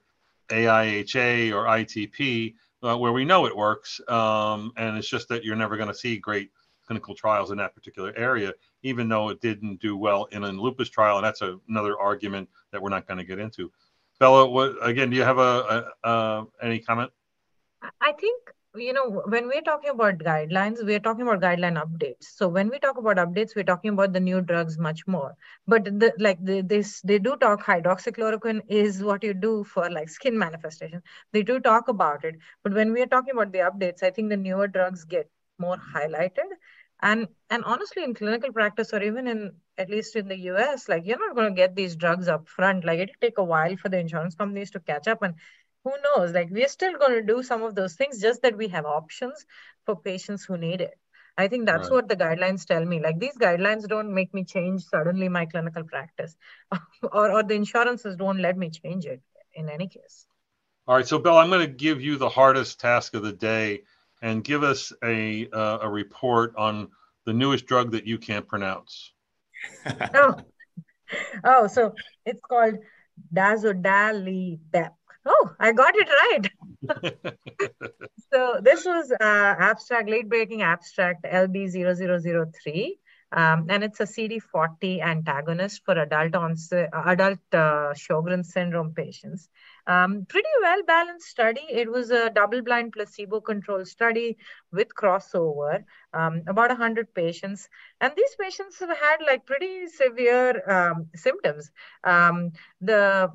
AIHA 0.50 1.54
or 1.54 1.66
ITP, 1.66 2.56
uh, 2.84 2.98
where 2.98 3.12
we 3.12 3.26
know 3.26 3.46
it 3.46 3.56
works, 3.56 4.02
um, 4.08 4.72
and 4.78 4.98
it's 4.98 5.08
just 5.08 5.28
that 5.30 5.44
you're 5.44 5.56
never 5.56 5.78
going 5.78 5.88
to 5.88 5.96
see 5.96 6.18
great 6.18 6.52
clinical 6.86 7.16
trials 7.16 7.52
in 7.52 7.58
that 7.58 7.74
particular 7.74 8.14
area, 8.18 8.54
even 8.82 9.08
though 9.08 9.30
it 9.30 9.40
didn't 9.42 9.80
do 9.80 9.96
well 9.96 10.26
in 10.32 10.44
a 10.44 10.50
lupus 10.50 10.90
trial, 10.90 11.18
and 11.18 11.26
that's 11.26 11.42
a, 11.42 11.58
another 11.70 11.98
argument 11.98 12.50
that 12.72 12.82
we're 12.82 12.90
not 12.90 13.08
going 13.08 13.18
to 13.18 13.24
get 13.24 13.40
into. 13.40 13.72
Bella, 14.20 14.48
what 14.48 14.76
again? 14.82 15.10
Do 15.10 15.16
you 15.16 15.24
have 15.24 15.38
a, 15.38 15.92
a, 16.04 16.10
a 16.10 16.46
any 16.62 16.80
comment? 16.80 17.12
I 18.02 18.12
think 18.14 18.52
you 18.76 18.94
know 18.94 19.22
when 19.28 19.48
we're 19.48 19.62
talking 19.62 19.92
about 19.92 20.18
guidelines 20.18 20.84
we're 20.84 21.00
talking 21.00 21.22
about 21.28 21.42
guideline 21.42 21.82
updates. 21.82 22.26
So 22.36 22.48
when 22.48 22.70
we 22.70 22.80
talk 22.80 22.98
about 22.98 23.18
updates 23.18 23.56
we're 23.56 23.64
talking 23.64 23.92
about 23.92 24.14
the 24.14 24.20
new 24.20 24.42
drugs 24.42 24.78
much 24.78 25.06
more. 25.08 25.36
But 25.68 25.86
the, 25.86 26.14
like 26.20 26.44
the, 26.44 26.62
this 26.62 27.02
they 27.02 27.20
do 27.20 27.36
talk 27.38 27.64
hydroxychloroquine 27.64 28.62
is 28.68 29.04
what 29.04 29.24
you 29.24 29.34
do 29.34 29.64
for 29.64 29.90
like 29.92 30.10
skin 30.10 30.38
manifestation. 30.38 31.04
They 31.32 31.44
do 31.44 31.60
talk 31.60 31.88
about 31.88 32.24
it. 32.26 32.36
But 32.64 32.74
when 32.74 32.94
we're 32.94 33.08
talking 33.08 33.34
about 33.34 33.52
the 33.52 33.60
updates 33.60 34.02
i 34.04 34.10
think 34.10 34.30
the 34.30 34.38
newer 34.38 34.68
drugs 34.68 35.06
get 35.06 35.30
more 35.60 35.78
highlighted. 35.96 36.50
And 37.02 37.28
and 37.50 37.64
honestly 37.66 38.04
in 38.04 38.14
clinical 38.16 38.52
practice 38.54 38.94
or 38.94 39.02
even 39.04 39.28
in 39.28 39.52
at 39.78 39.90
least 39.90 40.16
in 40.16 40.28
the 40.28 40.38
us 40.38 40.88
like 40.88 41.06
you're 41.06 41.20
not 41.20 41.36
going 41.36 41.50
to 41.50 41.56
get 41.56 41.76
these 41.76 41.96
drugs 41.96 42.28
up 42.28 42.48
front 42.48 42.86
like 42.86 43.00
it'll 43.00 43.16
take 43.22 43.38
a 43.38 43.44
while 43.44 43.76
for 43.76 43.90
the 43.90 44.00
insurance 44.00 44.36
companies 44.36 44.72
to 44.72 44.80
catch 44.80 45.08
up 45.08 45.22
and 45.22 45.36
who 45.84 45.92
knows 46.04 46.32
like 46.32 46.50
we're 46.52 46.68
still 46.68 46.98
going 46.98 47.14
to 47.14 47.22
do 47.22 47.44
some 47.44 47.64
of 47.64 47.76
those 47.76 47.96
things 47.96 48.22
just 48.22 48.42
that 48.42 48.58
we 48.58 48.68
have 48.68 48.86
options 48.86 49.46
for 49.86 49.96
patients 49.96 50.44
who 50.46 50.58
need 50.58 50.82
it 50.82 50.98
i 51.38 51.48
think 51.48 51.66
that's 51.66 51.90
right. 51.90 51.96
what 51.96 52.10
the 52.10 52.16
guidelines 52.16 52.66
tell 52.66 52.86
me 52.86 53.00
like 53.02 53.20
these 53.20 53.38
guidelines 53.38 53.88
don't 53.88 54.14
make 54.14 54.34
me 54.34 54.44
change 54.44 54.84
suddenly 54.84 55.30
my 55.30 55.46
clinical 55.46 55.84
practice 55.84 56.36
or, 57.12 57.32
or 57.32 57.44
the 57.44 57.54
insurances 57.54 58.16
don't 58.16 58.40
let 58.40 58.58
me 58.58 58.70
change 58.70 59.06
it 59.06 59.22
in 59.54 59.70
any 59.70 59.88
case 59.88 60.26
all 60.88 60.96
right 60.96 61.08
so 61.08 61.20
bill 61.20 61.38
i'm 61.38 61.50
going 61.50 61.66
to 61.66 61.74
give 61.74 62.02
you 62.02 62.18
the 62.18 62.30
hardest 62.30 62.80
task 62.80 63.14
of 63.14 63.24
the 63.24 63.34
day 63.34 63.82
and 64.24 64.44
give 64.44 64.64
us 64.64 64.94
a 65.04 65.50
uh, 65.52 65.80
a 65.82 65.90
report 65.90 66.56
on 66.56 66.88
the 67.26 67.34
newest 67.34 67.66
drug 67.66 67.92
that 67.92 68.08
you 68.08 68.18
can't 68.18 68.48
pronounce. 68.48 69.12
oh. 70.16 70.36
oh, 71.44 71.68
so 71.68 71.94
it's 72.26 72.40
called 72.42 72.76
dazodalibep. 73.34 74.92
Oh, 75.26 75.52
I 75.60 75.72
got 75.72 75.94
it 75.96 76.10
right. 76.10 76.52
so 78.34 78.60
this 78.62 78.86
was 78.86 79.12
uh, 79.12 79.56
abstract, 79.60 80.10
late 80.10 80.28
breaking 80.28 80.62
abstract 80.62 81.24
LB0003. 81.26 82.98
Um, 83.32 83.66
and 83.70 83.84
it's 83.84 84.00
a 84.00 84.04
CD40 84.04 85.02
antagonist 85.02 85.82
for 85.86 85.98
adult 85.98 86.36
onset, 86.36 86.90
adult 86.94 87.40
uh, 87.52 87.94
Sjogren's 87.96 88.54
syndrome 88.54 88.94
patients. 88.94 89.50
Um, 89.88 90.26
pretty 90.30 90.50
well 90.62 90.84
balanced 90.84 91.28
study. 91.28 91.66
It 91.68 91.92
was 91.92 92.12
a 92.12 92.30
double 92.30 92.62
blind 92.62 92.94
placebo 92.94 93.42
controlled 93.42 93.88
study 93.88 94.38
with 94.72 94.90
crossover, 94.94 95.84
um, 96.14 96.44
about 96.48 96.70
100 96.70 97.14
patients. 97.16 97.68
And 98.00 98.14
these 98.16 98.36
patients 98.40 98.80
have 98.80 98.96
had 98.96 99.18
like 99.26 99.48
pretty 99.48 99.88
severe 99.88 100.70
um, 100.70 101.08
symptoms. 101.16 101.72
Um, 102.04 102.52
the 102.82 103.32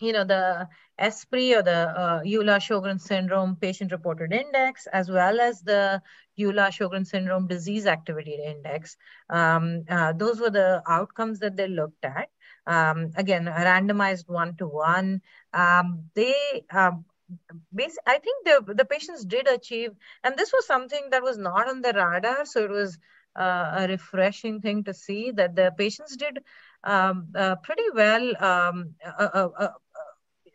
you 0.00 0.12
know 0.12 0.24
the 0.24 0.68
ESSPRI 1.00 1.58
or 1.58 1.62
the 1.62 1.88
uh, 1.88 2.20
EULAR 2.22 2.58
Sjogren 2.58 3.00
syndrome 3.00 3.56
patient 3.56 3.92
reported 3.92 4.32
index, 4.32 4.86
as 4.86 5.10
well 5.10 5.40
as 5.40 5.62
the 5.62 6.02
EULAR 6.38 6.68
Sjogren 6.68 7.06
syndrome 7.06 7.46
disease 7.46 7.86
activity 7.86 8.38
index. 8.44 8.96
Um, 9.28 9.84
uh, 9.88 10.12
those 10.12 10.40
were 10.40 10.50
the 10.50 10.82
outcomes 10.86 11.40
that 11.40 11.56
they 11.56 11.68
looked 11.68 12.04
at. 12.04 12.28
Um, 12.66 13.12
again, 13.16 13.44
randomized 13.46 14.28
one 14.28 14.56
to 14.56 14.66
one. 14.66 15.20
Um, 15.52 16.10
they 16.14 16.34
um, 16.70 17.04
I 18.06 18.18
think 18.18 18.44
the 18.44 18.74
the 18.74 18.84
patients 18.84 19.24
did 19.24 19.48
achieve, 19.48 19.90
and 20.22 20.36
this 20.36 20.52
was 20.52 20.66
something 20.66 21.10
that 21.10 21.22
was 21.22 21.38
not 21.38 21.68
on 21.68 21.80
the 21.80 21.92
radar. 21.92 22.46
So 22.46 22.64
it 22.64 22.70
was 22.70 22.98
uh, 23.36 23.74
a 23.78 23.88
refreshing 23.88 24.60
thing 24.60 24.84
to 24.84 24.94
see 24.94 25.30
that 25.32 25.54
the 25.54 25.72
patients 25.76 26.16
did 26.16 26.38
um, 26.84 27.28
uh, 27.34 27.56
pretty 27.56 27.90
well. 27.94 28.28
Um, 28.42 28.94
uh, 29.04 29.28
uh, 29.34 29.48
uh 29.58 29.72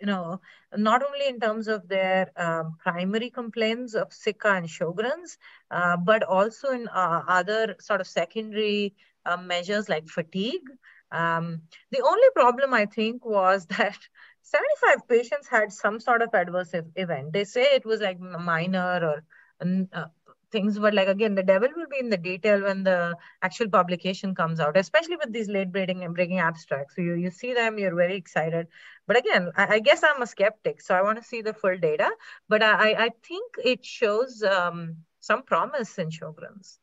you 0.02 0.08
know, 0.08 0.42
not 0.76 1.04
only 1.04 1.28
in 1.28 1.40
terms 1.40 1.68
of 1.68 1.88
their 1.88 2.32
um, 2.36 2.76
primary 2.80 3.30
complaints 3.30 3.94
of 3.94 4.12
sicca 4.12 4.58
and 4.58 4.68
Sjogren's, 4.68 5.38
uh, 5.70 5.96
but 5.98 6.24
also 6.24 6.72
in 6.72 6.90
other 6.92 7.76
sort 7.80 8.02
of 8.02 8.08
secondary 8.08 8.96
measures 9.44 9.88
like 9.88 10.08
fatigue. 10.08 10.68
Um, 11.12 11.62
the 11.92 12.02
only 12.02 12.28
problem 12.34 12.74
I 12.74 12.86
think 12.86 13.26
was 13.26 13.66
that 13.78 13.98
75 14.42 15.08
patients 15.08 15.48
had 15.48 15.72
some 15.72 16.00
sort 16.00 16.22
of 16.22 16.34
adverse 16.34 16.74
event. 16.96 17.34
They 17.34 17.44
say 17.44 17.64
it 17.76 17.86
was 17.86 18.02
like 18.02 18.20
minor 18.20 19.00
or 19.04 19.24
uh, 19.94 20.06
things, 20.52 20.78
but 20.78 20.94
like 20.94 21.08
again, 21.08 21.36
the 21.36 21.44
devil 21.44 21.70
will 21.76 21.88
be 21.90 22.00
in 22.00 22.10
the 22.10 22.18
detail 22.18 22.64
when 22.64 22.84
the 22.84 23.16
actual 23.42 23.70
publication 23.70 24.36
comes 24.36 24.60
out, 24.60 24.78
especially 24.78 25.16
with 25.16 25.32
these 25.32 25.50
late 25.50 25.72
breaking 25.72 26.04
and 26.04 26.16
breaking 26.16 26.40
abstracts. 26.40 26.96
So 26.96 27.02
you, 27.02 27.14
you 27.16 27.32
see 27.32 27.54
them, 27.54 27.78
you're 27.78 27.96
very 27.96 28.16
excited. 28.16 28.68
But 29.08 29.18
again, 29.18 29.52
I, 29.56 29.76
I 29.76 29.80
guess 29.80 30.04
I'm 30.04 30.22
a 30.22 30.28
skeptic, 30.28 30.82
so 30.82 30.96
I 30.96 31.02
want 31.02 31.18
to 31.22 31.28
see 31.28 31.42
the 31.42 31.54
full 31.54 31.78
data. 31.78 32.10
But 32.50 32.64
I, 32.64 32.94
I 33.06 33.10
think 33.24 33.56
it 33.64 33.86
shows 33.86 34.44
um, 34.44 34.98
some 35.20 35.44
promise 35.44 35.98
in 35.98 36.10
Sjogren's. 36.10 36.80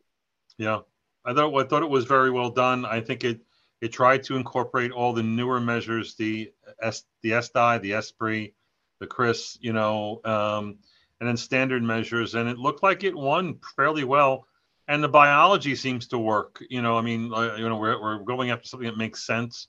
Yeah, 0.57 0.81
I 1.25 1.35
thought 1.35 1.55
I 1.55 1.65
thought 1.65 1.83
it 1.83 1.91
was 1.91 2.05
very 2.05 2.31
well 2.31 2.51
done. 2.51 2.85
I 2.85 3.01
think 3.01 3.25
it 3.25 3.41
it 3.81 3.93
tried 3.93 4.25
to 4.25 4.37
incorporate 4.37 4.91
all 4.91 5.13
the 5.13 5.23
newer 5.23 5.61
measures, 5.61 6.15
the 6.17 6.53
S, 6.83 7.05
the 7.23 7.31
ESSDAI, 7.31 7.81
the 7.81 7.93
ESSPRI, 7.93 8.53
the 8.99 9.07
chris 9.07 9.57
you 9.61 9.73
know, 9.73 10.21
um, 10.25 10.79
and 11.21 11.29
then 11.29 11.37
standard 11.37 11.83
measures, 11.83 12.35
and 12.35 12.49
it 12.49 12.59
looked 12.59 12.83
like 12.83 13.05
it 13.05 13.17
won 13.17 13.59
fairly 13.77 14.05
well. 14.05 14.47
And 14.87 15.05
the 15.05 15.09
biology 15.09 15.75
seems 15.75 16.07
to 16.09 16.19
work. 16.19 16.63
You 16.71 16.81
know, 16.81 16.97
I 16.97 17.03
mean, 17.03 17.33
uh, 17.33 17.57
you 17.57 17.69
know, 17.69 17.77
we're, 17.77 18.01
we're 18.01 18.19
going 18.21 18.51
after 18.51 18.67
something 18.67 18.89
that 18.89 18.97
makes 18.97 19.27
sense 19.27 19.69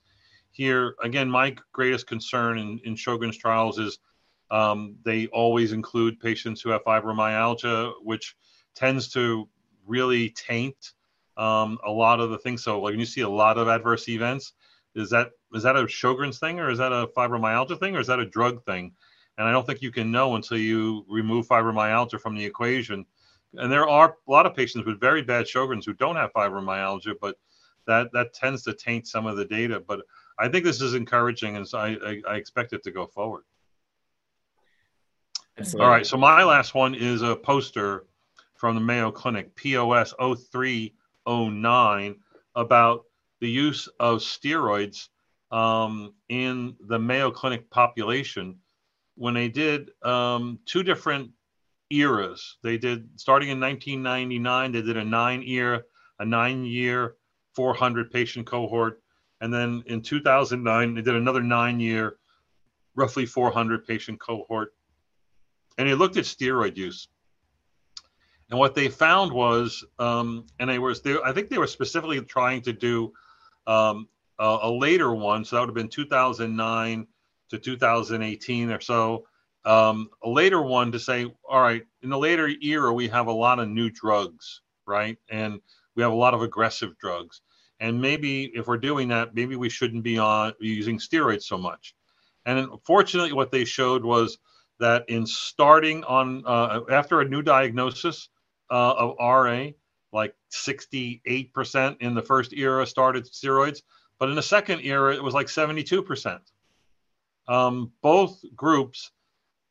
here. 0.52 0.96
Again, 1.04 1.30
my 1.30 1.56
greatest 1.74 2.08
concern 2.08 2.58
in, 2.58 2.80
in 2.86 2.96
Sjogren's 2.96 3.38
trials 3.38 3.80
is 3.80 4.00
um, 4.52 4.96
they 5.04 5.28
always 5.28 5.74
include 5.74 6.20
patients 6.20 6.62
who 6.62 6.70
have 6.70 6.84
fibromyalgia, 6.84 7.94
which 8.02 8.36
tends 8.76 9.10
to 9.10 9.50
really 9.86 10.30
taint 10.30 10.94
um, 11.38 11.80
a 11.86 11.92
lot 11.92 12.20
of 12.20 12.30
the 12.30 12.38
things. 12.38 12.64
So 12.64 12.80
like 12.82 12.92
when 12.92 13.00
you 13.00 13.06
see 13.06 13.22
a 13.22 13.30
lot 13.30 13.58
of 13.58 13.68
adverse 13.68 14.08
events, 14.08 14.54
is 14.96 15.10
that 15.12 15.32
is 15.54 15.64
that 15.64 15.76
a 15.76 15.84
Sjogren's 15.84 16.40
thing 16.40 16.60
or 16.60 16.70
is 16.70 16.80
that 16.80 16.92
a 16.92 17.08
fibromyalgia 17.16 17.80
thing 17.80 17.96
or 17.96 18.00
is 18.00 18.08
that 18.08 18.20
a 18.20 18.26
drug 18.26 18.64
thing? 18.66 18.94
And 19.40 19.48
I 19.48 19.54
don't 19.54 19.66
think 19.66 19.82
you 19.82 19.90
can 19.90 20.12
know 20.12 20.36
until 20.36 20.58
you 20.58 21.06
remove 21.08 21.48
fibromyalgia 21.48 22.20
from 22.20 22.36
the 22.36 22.44
equation. 22.44 23.06
And 23.54 23.72
there 23.72 23.88
are 23.88 24.18
a 24.28 24.32
lot 24.32 24.46
of 24.46 24.54
patients 24.54 24.86
with 24.86 25.00
very 25.00 25.22
bad 25.22 25.46
Sjogren's 25.46 25.86
who 25.86 25.94
don't 25.94 26.18
have 26.18 26.34
fibromyalgia, 26.34 27.16
but 27.22 27.38
that 27.88 28.12
that 28.12 28.34
tends 28.34 28.64
to 28.64 28.74
taint 28.74 29.08
some 29.08 29.26
of 29.26 29.38
the 29.38 29.46
data. 29.46 29.80
But 29.80 30.02
I 30.38 30.50
think 30.50 30.66
this 30.66 30.82
is 30.82 30.94
encouraging, 30.94 31.56
and 31.56 31.66
so 31.66 31.78
I, 31.80 31.98
I, 32.06 32.22
I 32.28 32.36
expect 32.36 32.74
it 32.74 32.84
to 32.84 32.92
go 32.92 33.08
forward. 33.08 33.44
Absolutely. 35.58 35.86
All 35.86 35.92
right. 35.92 36.06
So 36.06 36.18
my 36.18 36.44
last 36.44 36.76
one 36.76 36.94
is 36.94 37.22
a 37.22 37.36
poster 37.36 38.06
from 38.56 38.76
the 38.76 38.82
Mayo 38.82 39.10
Clinic, 39.10 39.56
POS 39.56 40.14
03 40.20 40.94
09 41.26 42.16
about 42.56 43.06
the 43.40 43.50
use 43.50 43.88
of 44.02 44.20
steroids 44.20 45.08
um, 45.50 46.14
in 46.28 46.76
the 46.88 47.00
Mayo 47.00 47.32
Clinic 47.32 47.70
population 47.70 48.58
when 49.20 49.34
they 49.34 49.50
did 49.50 49.92
um, 50.02 50.60
two 50.66 50.82
different 50.82 51.30
eras. 51.90 52.56
They 52.64 52.78
did 52.78 53.10
starting 53.20 53.50
in 53.50 53.60
1999. 53.60 54.72
They 54.72 54.82
did 54.82 54.96
a 54.96 55.04
nine 55.04 55.42
year, 55.42 55.88
a 56.20 56.26
nine 56.26 56.64
year, 56.64 57.16
400 57.54 58.12
patient 58.12 58.48
cohort, 58.48 59.02
and 59.42 59.54
then 59.54 59.84
in 59.88 60.02
2009 60.02 60.96
they 60.96 61.02
did 61.02 61.16
another 61.16 61.44
nine 61.44 61.82
year, 61.82 62.16
roughly 62.96 63.26
400 63.26 63.86
patient 63.86 64.22
cohort, 64.22 64.74
and 65.78 65.90
they 65.90 65.96
looked 65.96 66.16
at 66.16 66.24
steroid 66.24 66.78
use. 66.78 67.10
And 68.50 68.58
what 68.58 68.74
they 68.74 68.88
found 68.88 69.34
was, 69.34 69.84
um, 70.00 70.48
and 70.60 70.70
they 70.70 70.80
were, 70.80 70.96
they, 70.96 71.18
I 71.26 71.34
think 71.34 71.50
they 71.50 71.58
were 71.58 71.68
specifically 71.68 72.22
trying 72.22 72.62
to 72.62 72.72
do 72.72 73.12
um, 73.68 74.08
a, 74.40 74.60
a, 74.64 74.72
later 74.72 75.14
one. 75.14 75.44
So 75.44 75.56
that 75.56 75.60
would 75.60 75.70
have 75.70 75.76
been 75.76 75.90
2009 75.90 77.06
to 77.50 77.58
2018 77.58 78.72
or 78.72 78.82
so. 78.82 79.26
Um, 79.66 80.10
a 80.24 80.30
later 80.30 80.62
one 80.62 80.92
to 80.92 81.00
say, 81.00 81.26
all 81.48 81.62
right, 81.62 81.84
in 82.02 82.10
the 82.10 82.18
later 82.18 82.50
era, 82.62 82.94
we 82.94 83.08
have 83.10 83.28
a 83.28 83.32
lot 83.32 83.60
of 83.60 83.68
new 83.70 83.90
drugs, 83.90 84.62
right? 84.88 85.18
And 85.30 85.60
we 85.96 86.04
have 86.04 86.12
a 86.12 86.16
lot 86.16 86.34
of 86.34 86.42
aggressive 86.42 86.98
drugs. 86.98 87.42
And 87.80 88.02
maybe 88.02 88.52
if 88.54 88.68
we're 88.68 88.78
doing 88.78 89.10
that, 89.10 89.36
maybe 89.36 89.56
we 89.56 89.70
shouldn't 89.70 90.04
be 90.04 90.18
on 90.18 90.54
using 90.60 90.98
steroids 90.98 91.44
so 91.44 91.58
much. 91.58 91.96
And 92.46 92.60
unfortunately, 92.60 93.34
what 93.34 93.52
they 93.52 93.66
showed 93.66 94.04
was 94.04 94.38
that 94.80 95.10
in 95.10 95.26
starting 95.26 96.04
on 96.06 96.44
uh, 96.46 96.82
after 96.90 97.22
a 97.22 97.28
new 97.28 97.42
diagnosis, 97.42 98.30
uh, 98.72 98.94
of 98.94 99.16
RA, 99.20 99.68
like 100.12 100.36
68% 100.52 101.98
in 102.02 102.14
the 102.14 102.22
first 102.22 102.54
era 102.54 102.86
started 102.86 103.26
steroids, 103.26 103.82
but 104.20 104.30
in 104.30 104.36
the 104.36 104.44
second 104.44 104.82
era, 104.82 105.16
it 105.16 105.24
was 105.24 105.34
like 105.34 105.48
72%. 105.48 106.40
Um, 107.50 107.92
both 108.04 108.40
groups 108.56 109.12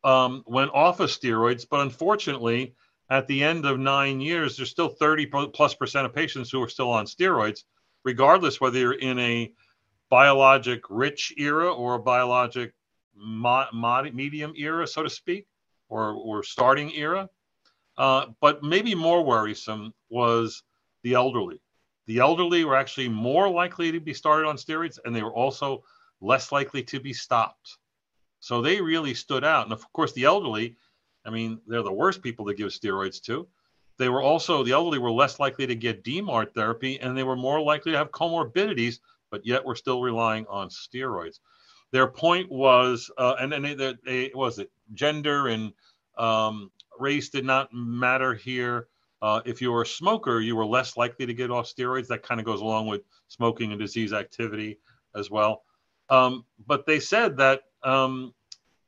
um, 0.03 0.43
went 0.45 0.71
off 0.73 0.99
of 0.99 1.09
steroids, 1.09 1.65
but 1.67 1.79
unfortunately, 1.79 2.75
at 3.09 3.25
the 3.27 3.41
end 3.41 3.65
of 3.65 3.79
nine 3.79 4.19
years, 4.19 4.57
there's 4.57 4.69
still 4.69 4.89
30 4.89 5.27
plus 5.53 5.73
percent 5.73 6.05
of 6.05 6.13
patients 6.13 6.51
who 6.51 6.61
are 6.61 6.69
still 6.69 6.91
on 6.91 7.05
steroids, 7.05 7.63
regardless 8.03 8.59
whether 8.59 8.77
you're 8.77 8.93
in 8.93 9.17
a 9.17 9.53
biologic 10.09 10.81
rich 10.89 11.33
era 11.37 11.73
or 11.73 11.95
a 11.95 11.99
biologic 11.99 12.73
mo- 13.15 13.67
mod- 13.73 14.13
medium 14.13 14.53
era, 14.57 14.85
so 14.85 15.01
to 15.01 15.09
speak, 15.09 15.47
or, 15.87 16.11
or 16.11 16.43
starting 16.43 16.93
era. 16.93 17.29
Uh, 17.97 18.27
but 18.41 18.61
maybe 18.61 18.93
more 18.93 19.23
worrisome 19.23 19.93
was 20.09 20.63
the 21.03 21.13
elderly. 21.13 21.61
The 22.07 22.19
elderly 22.19 22.65
were 22.65 22.75
actually 22.75 23.07
more 23.07 23.49
likely 23.49 23.91
to 23.91 24.01
be 24.01 24.13
started 24.13 24.47
on 24.47 24.57
steroids, 24.57 24.99
and 25.05 25.15
they 25.15 25.23
were 25.23 25.33
also 25.33 25.83
less 26.21 26.51
likely 26.51 26.83
to 26.83 26.99
be 26.99 27.13
stopped. 27.13 27.77
So 28.39 28.61
they 28.61 28.81
really 28.81 29.13
stood 29.13 29.43
out. 29.43 29.65
And 29.65 29.73
of 29.73 29.91
course, 29.93 30.13
the 30.13 30.25
elderly, 30.25 30.77
I 31.25 31.29
mean, 31.29 31.59
they're 31.67 31.83
the 31.83 31.91
worst 31.91 32.21
people 32.21 32.45
to 32.47 32.53
give 32.53 32.69
steroids 32.69 33.21
to. 33.23 33.47
They 33.97 34.09
were 34.09 34.21
also, 34.21 34.63
the 34.63 34.71
elderly 34.71 34.97
were 34.97 35.11
less 35.11 35.39
likely 35.39 35.67
to 35.67 35.75
get 35.75 36.03
DMARD 36.03 36.53
therapy, 36.53 36.99
and 36.99 37.17
they 37.17 37.23
were 37.23 37.35
more 37.35 37.59
likely 37.59 37.91
to 37.91 37.97
have 37.97 38.11
comorbidities, 38.11 38.99
but 39.29 39.45
yet 39.45 39.65
we're 39.65 39.75
still 39.75 40.01
relying 40.01 40.45
on 40.47 40.69
steroids. 40.69 41.39
Their 41.91 42.07
point 42.07 42.49
was, 42.49 43.11
uh, 43.17 43.35
and 43.39 43.51
then 43.51 43.61
they, 43.61 43.73
they, 43.73 43.95
they, 44.05 44.31
was 44.33 44.59
it 44.59 44.71
gender 44.93 45.47
and 45.47 45.73
um, 46.17 46.71
race 46.97 47.29
did 47.29 47.45
not 47.45 47.73
matter 47.73 48.33
here. 48.33 48.87
Uh, 49.21 49.41
if 49.45 49.61
you 49.61 49.71
were 49.71 49.81
a 49.81 49.87
smoker, 49.87 50.39
you 50.39 50.55
were 50.55 50.65
less 50.65 50.95
likely 50.95 51.25
to 51.25 51.33
get 51.33 51.51
off 51.51 51.65
steroids. 51.65 52.07
That 52.07 52.23
kind 52.23 52.39
of 52.39 52.45
goes 52.45 52.61
along 52.61 52.87
with 52.87 53.01
smoking 53.27 53.71
and 53.71 53.79
disease 53.79 54.13
activity 54.13 54.77
as 55.15 55.29
well. 55.29 55.63
Um, 56.09 56.45
but 56.65 56.85
they 56.85 56.99
said 56.99 57.37
that 57.37 57.61
um, 57.83 58.33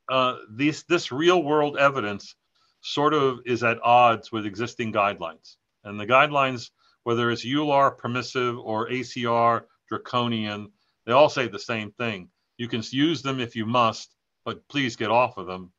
uh, 0.09 0.37
this 0.49 0.83
this 0.83 1.11
real 1.11 1.43
world 1.43 1.77
evidence 1.77 2.35
sort 2.81 3.13
of 3.13 3.39
is 3.45 3.63
at 3.63 3.79
odds 3.83 4.31
with 4.31 4.45
existing 4.45 4.91
guidelines, 4.91 5.55
and 5.83 5.99
the 5.99 6.07
guidelines, 6.07 6.71
whether 7.03 7.31
it's 7.31 7.45
EULAR 7.45 7.97
permissive 7.97 8.57
or 8.57 8.89
ACR 8.89 9.63
draconian, 9.87 10.71
they 11.05 11.11
all 11.11 11.29
say 11.29 11.47
the 11.47 11.59
same 11.59 11.91
thing. 11.91 12.29
You 12.57 12.67
can 12.67 12.83
use 12.91 13.21
them 13.21 13.39
if 13.39 13.55
you 13.55 13.65
must, 13.65 14.15
but 14.45 14.67
please 14.67 14.95
get 14.95 15.11
off 15.11 15.37
of 15.37 15.47
them. 15.47 15.71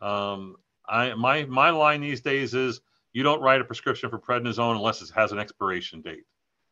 Um, 0.00 0.56
I 0.88 1.14
my 1.14 1.44
my 1.44 1.70
line 1.70 2.00
these 2.00 2.22
days 2.22 2.54
is 2.54 2.80
you 3.12 3.22
don't 3.22 3.42
write 3.42 3.60
a 3.60 3.64
prescription 3.64 4.10
for 4.10 4.18
prednisone 4.18 4.76
unless 4.76 5.02
it 5.02 5.10
has 5.14 5.32
an 5.32 5.38
expiration 5.38 6.02
date. 6.02 6.24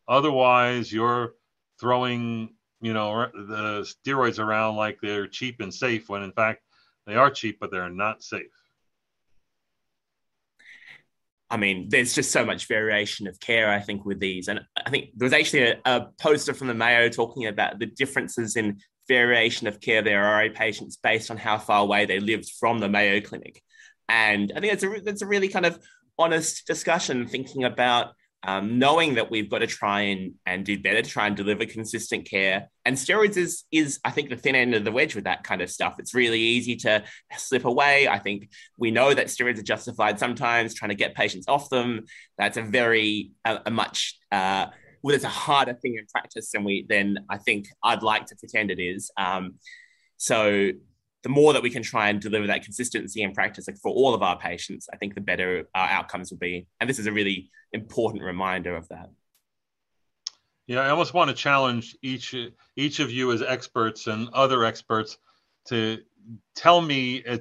Otherwise, 0.09 0.93
you're 0.93 1.35
throwing 1.81 2.55
you 2.87 2.93
know 2.93 3.27
the 3.35 3.93
steroids 4.07 4.39
around 4.39 4.77
like 4.77 4.99
they're 5.03 5.27
cheap 5.27 5.61
and 5.61 5.75
safe 5.75 6.09
when 6.09 6.23
in 6.23 6.31
fact 6.31 6.63
they 7.05 7.17
are 7.17 7.31
cheap 7.31 7.59
but 7.61 7.71
they're 7.73 7.91
not 7.91 8.23
safe. 8.23 8.47
I 11.49 11.57
mean, 11.57 11.89
there's 11.89 12.13
just 12.13 12.33
so 12.33 12.45
much 12.45 12.67
variation 12.67 13.29
of 13.29 13.39
care, 13.39 13.71
I 13.71 13.81
think, 13.81 14.05
with 14.05 14.19
these. 14.19 14.49
And 14.49 14.61
I 14.85 14.91
think 14.91 15.11
there 15.15 15.27
was 15.27 15.33
actually 15.33 15.63
a, 15.63 15.81
a, 15.85 16.09
poster 16.21 16.53
from 16.53 16.67
the 16.67 16.75
Mayo 16.75 17.09
talking 17.09 17.47
about 17.47 17.79
the 17.79 17.87
differences 17.87 18.57
in 18.57 18.81
variation 19.07 19.69
of 19.69 19.81
care 19.81 20.03
there 20.03 20.25
are 20.25 20.51
patients 20.51 20.97
based 20.97 21.31
on 21.31 21.37
how 21.37 21.57
far 21.59 21.83
away 21.83 22.05
they 22.05 22.19
lived 22.19 22.51
from 22.59 22.81
the 22.81 22.89
Mayo 22.89 23.21
Clinic. 23.21 23.63
And 24.09 24.53
I 24.57 24.61
think 24.61 24.73
it's 24.73 24.83
a, 24.83 25.01
that's 25.05 25.23
a 25.23 25.27
really 25.27 25.49
kind 25.49 25.67
of 25.67 25.79
honest 26.19 26.67
discussion 26.67 27.29
thinking 27.29 27.63
about 27.63 28.15
um, 28.47 28.79
knowing 28.79 29.17
that 29.17 29.31
we've 29.31 29.51
got 29.51 29.59
to 29.59 29.67
try 29.67 30.03
and, 30.03 30.35
and 30.47 30.65
do 30.65 30.79
better 30.79 31.03
to 31.03 31.11
try 31.11 31.27
and 31.27 31.37
deliver 31.37 31.67
consistent 31.67 32.31
care. 32.31 32.71
And 32.85 32.97
steroids 32.97 33.37
is, 33.37 33.65
is, 33.73 33.99
I 34.05 34.13
think, 34.13 34.31
the 34.31 34.37
thin 34.37 34.55
end 34.55 34.75
of 34.75 34.85
the 34.85 34.93
wedge 34.93 35.17
with 35.17 35.25
that 35.25 35.43
kind 35.43 35.61
of 35.61 35.69
stuff. 35.69 35.97
It's 35.99 36.15
really 36.15 36.41
easy 36.41 36.77
to 36.77 37.03
slip 37.37 37.65
away. 37.65 38.07
I 38.07 38.21
think 38.21 38.51
we 38.79 38.93
know 38.93 39.13
that 39.13 39.27
steroids 39.27 39.59
are 39.59 39.65
justified 39.65 40.21
sometimes, 40.21 40.75
trying 40.75 40.91
to 40.91 40.95
get 40.95 41.17
patients 41.17 41.49
off 41.49 41.69
them. 41.69 42.05
That's 42.39 42.57
a 42.57 42.63
very, 42.63 43.33
a, 43.45 43.59
a 43.67 43.71
much, 43.71 44.17
uh, 44.31 44.67
well, 45.03 45.15
it's 45.15 45.25
a 45.25 45.29
harder 45.29 45.75
thing 45.75 45.97
in 45.97 46.07
practice 46.07 46.53
than 46.53 46.63
we, 46.63 46.87
than 46.89 47.19
I 47.29 47.39
think 47.39 47.67
I'd 47.83 48.05
like 48.05 48.27
to 48.27 48.37
pretend 48.37 48.71
it 48.71 48.81
is. 48.81 49.11
Um, 49.17 49.55
so 50.17 50.71
the 51.27 51.33
more 51.33 51.53
that 51.53 51.63
we 51.65 51.71
can 51.71 51.83
try 51.83 52.09
and 52.09 52.21
deliver 52.21 52.47
that 52.47 52.63
consistency 52.63 53.21
in 53.21 53.33
practice 53.33 53.67
like 53.67 53.77
for 53.79 53.91
all 53.91 54.15
of 54.15 54.23
our 54.23 54.39
patients, 54.39 54.89
I 54.93 54.97
think 54.97 55.17
the 55.17 55.21
better 55.21 55.69
our 55.75 55.89
outcomes 55.89 56.31
will 56.31 56.39
be. 56.39 56.69
And 56.79 56.89
this 56.89 57.01
is 57.01 57.09
a 57.09 57.13
really 57.13 57.51
important 57.73 58.23
reminder 58.23 58.77
of 58.77 58.87
that. 58.91 59.11
Yeah, 60.69 60.83
I 60.83 60.91
almost 60.91 61.15
want 61.15 61.31
to 61.31 61.35
challenge 61.35 61.97
each 62.01 62.33
each 62.77 63.01
of 63.01 63.11
you 63.11 63.33
as 63.33 63.43
experts 63.43 64.07
and 64.07 64.29
other 64.35 64.65
experts 64.65 65.19
to 65.65 65.99
tell 66.55 66.81
me, 66.81 67.25
uh, 67.25 67.39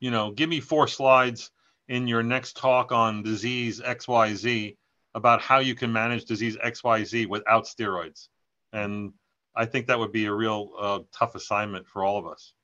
you 0.00 0.10
know, 0.10 0.30
give 0.30 0.48
me 0.48 0.60
four 0.60 0.88
slides 0.88 1.50
in 1.88 2.08
your 2.08 2.22
next 2.22 2.56
talk 2.56 2.90
on 2.90 3.22
disease 3.22 3.82
XYZ 3.82 4.78
about 5.14 5.42
how 5.42 5.58
you 5.58 5.74
can 5.74 5.92
manage 5.92 6.24
disease 6.24 6.56
XYZ 6.56 7.26
without 7.26 7.66
steroids. 7.66 8.28
And 8.72 9.12
I 9.54 9.66
think 9.66 9.88
that 9.88 9.98
would 9.98 10.12
be 10.12 10.24
a 10.24 10.32
real 10.32 10.70
uh, 10.80 11.00
tough 11.12 11.34
assignment 11.34 11.86
for 11.86 12.02
all 12.02 12.16
of 12.16 12.26
us. 12.26 12.54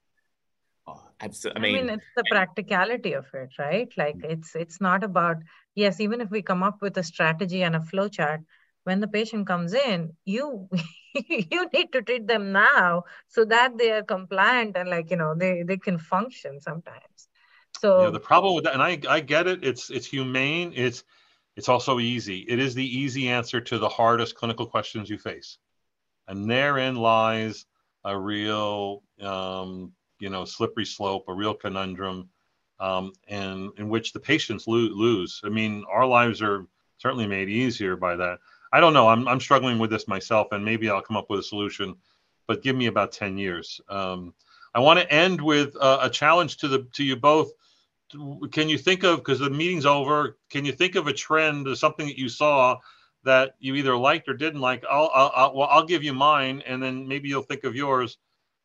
Oh, 0.87 1.03
absolutely. 1.21 1.61
I 1.61 1.63
mean, 1.63 1.77
I 1.77 1.83
mean, 1.83 1.91
it's 1.91 2.07
the 2.17 2.25
practicality 2.31 3.13
of 3.13 3.27
it, 3.35 3.51
right? 3.59 3.93
Like 3.97 4.17
mm. 4.17 4.31
it's 4.31 4.55
it's 4.57 4.81
not 4.81 5.05
about 5.05 5.37
yes. 5.75 6.01
Even 6.01 6.21
if 6.21 6.31
we 6.31 6.43
come 6.43 6.63
up 6.63 6.83
with 6.83 6.97
a 6.99 7.03
strategy 7.03 7.63
and 7.63 7.77
a 7.77 7.81
flow 7.81 8.09
chart, 8.09 8.41
when 8.85 9.01
the 9.01 9.09
patient 9.09 9.47
comes 9.47 9.75
in, 9.75 10.13
you 10.25 10.69
you 11.15 11.69
need 11.73 11.93
to 11.93 12.03
treat 12.03 12.27
them 12.27 12.53
now 12.53 13.05
so 13.29 13.45
that 13.45 13.79
they 13.79 13.93
are 13.93 14.03
compliant 14.03 14.77
and 14.77 14.89
like 14.89 15.11
you 15.11 15.17
know 15.17 15.35
they 15.37 15.63
they 15.63 15.77
can 15.77 15.99
function 15.99 16.61
sometimes. 16.61 17.29
So 17.79 18.05
yeah, 18.05 18.11
the 18.11 18.21
problem 18.21 18.55
with 18.55 18.65
that, 18.65 18.75
and 18.75 18.83
I 18.83 18.99
I 19.09 19.21
get 19.21 19.47
it. 19.47 19.65
It's 19.65 19.91
it's 19.91 20.07
humane. 20.07 20.73
It's 20.75 21.05
it's 21.57 21.69
also 21.69 22.01
easy. 22.01 22.39
It 22.49 22.59
is 22.59 22.75
the 22.75 22.99
easy 22.99 23.29
answer 23.29 23.61
to 23.61 23.79
the 23.79 23.89
hardest 23.89 24.35
clinical 24.35 24.67
questions 24.67 25.09
you 25.09 25.19
face, 25.19 25.59
and 26.27 26.51
therein 26.51 26.97
lies 26.97 27.67
a 28.05 28.19
real 28.19 29.05
um, 29.21 29.93
you 30.23 30.31
know 30.31 30.45
slippery 30.45 30.87
slope, 30.87 31.25
a 31.27 31.35
real 31.35 31.53
conundrum, 31.53 32.29
um, 32.79 33.13
and 33.27 33.71
in 33.77 33.89
which 33.89 34.13
the 34.13 34.21
patients 34.21 34.69
lo- 34.69 34.77
lose. 34.77 35.41
I 35.45 35.49
mean, 35.49 35.85
our 35.91 36.07
lives 36.07 36.41
are 36.41 36.67
certainly 36.99 37.27
made 37.27 37.49
easier 37.49 37.97
by 37.97 38.15
that. 38.17 38.39
I 38.73 38.79
don't 38.79 38.95
know. 38.95 39.09
I'm 39.09 39.27
I'm 39.27 39.41
struggling 39.41 39.81
with 39.81 39.91
this 39.91 40.07
myself, 40.07 40.53
and 40.53 40.65
maybe 40.65 40.89
I'll 40.89 41.03
come 41.03 41.17
up 41.17 41.29
with 41.29 41.41
a 41.41 41.43
solution, 41.43 41.97
but 42.47 42.63
give 42.63 42.77
me 42.77 42.87
about 42.87 43.11
ten 43.11 43.37
years. 43.37 43.81
Um, 43.89 44.33
I 44.75 44.79
want 44.79 45.01
to 45.01 45.13
end 45.13 45.41
with 45.41 45.77
uh, 45.77 45.99
a 46.03 46.09
challenge 46.09 46.57
to 46.59 46.69
the 46.69 46.87
to 46.93 47.03
you 47.03 47.17
both. 47.17 47.51
Can 48.53 48.69
you 48.69 48.79
think 48.79 49.03
of 49.03 49.19
because 49.19 49.41
the 49.41 49.51
meeting's 49.51 49.87
over? 49.87 50.39
Can 50.51 50.65
you 50.65 50.73
think 50.73 50.95
of 50.95 51.09
a 51.09 51.13
trend 51.13 51.67
or 51.67 51.75
something 51.75 52.07
that 52.07 52.19
you 52.19 52.29
saw 52.29 52.79
that 53.25 53.57
you 53.59 53.75
either 53.75 53.97
liked 53.97 54.29
or 54.29 54.35
didn't 54.35 54.61
like? 54.61 54.85
I'll 54.89 55.11
I'll, 55.13 55.33
I'll, 55.35 55.55
well, 55.57 55.69
I'll 55.69 55.87
give 55.87 56.05
you 56.05 56.13
mine, 56.13 56.63
and 56.65 56.81
then 56.81 57.09
maybe 57.09 57.29
you'll 57.29 57.43
think 57.43 57.65
of 57.65 57.75
yours 57.75 58.19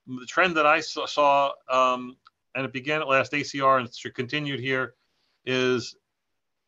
the 0.08 0.26
trend 0.26 0.58
that 0.58 0.66
I 0.66 0.80
saw, 0.80 1.52
um, 1.70 2.18
and 2.56 2.66
it 2.66 2.74
began 2.74 3.02
at 3.02 3.08
last 3.08 3.34
ACR 3.34 3.80
and 3.80 4.16
continued 4.16 4.60
here, 4.60 4.96
is 5.46 5.96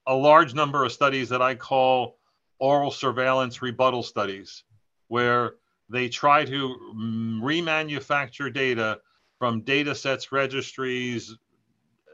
a 0.08 0.14
large 0.14 0.54
number 0.54 0.84
of 0.84 0.92
studies 0.92 1.30
that 1.30 1.42
I 1.42 1.56
call 1.56 2.18
oral 2.60 2.92
surveillance 2.92 3.62
rebuttal 3.62 4.04
studies, 4.04 4.64
where 5.08 5.56
they 5.90 6.10
try 6.10 6.46
to 6.46 6.76
remanufacture 6.96 8.54
data 8.54 9.00
from 9.40 9.62
data 9.62 9.96
sets, 9.96 10.32
registries, 10.32 11.36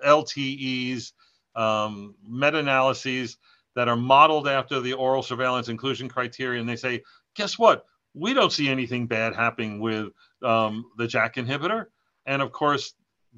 LTEs, 0.05 1.13
um, 1.55 2.15
meta 2.27 2.59
analyses 2.59 3.37
that 3.75 3.87
are 3.87 3.95
modeled 3.95 4.47
after 4.47 4.79
the 4.79 4.93
oral 4.93 5.23
surveillance 5.23 5.67
inclusion 5.67 6.07
criteria. 6.07 6.59
And 6.59 6.69
they 6.69 6.75
say, 6.75 7.03
guess 7.35 7.57
what? 7.57 7.85
We 8.13 8.33
don't 8.33 8.51
see 8.51 8.69
anything 8.69 9.07
bad 9.07 9.35
happening 9.35 9.79
with 9.79 10.07
um, 10.45 10.91
the 10.97 11.07
JAK 11.07 11.35
inhibitor. 11.35 11.87
And 12.25 12.41
of 12.41 12.51
course, 12.51 12.93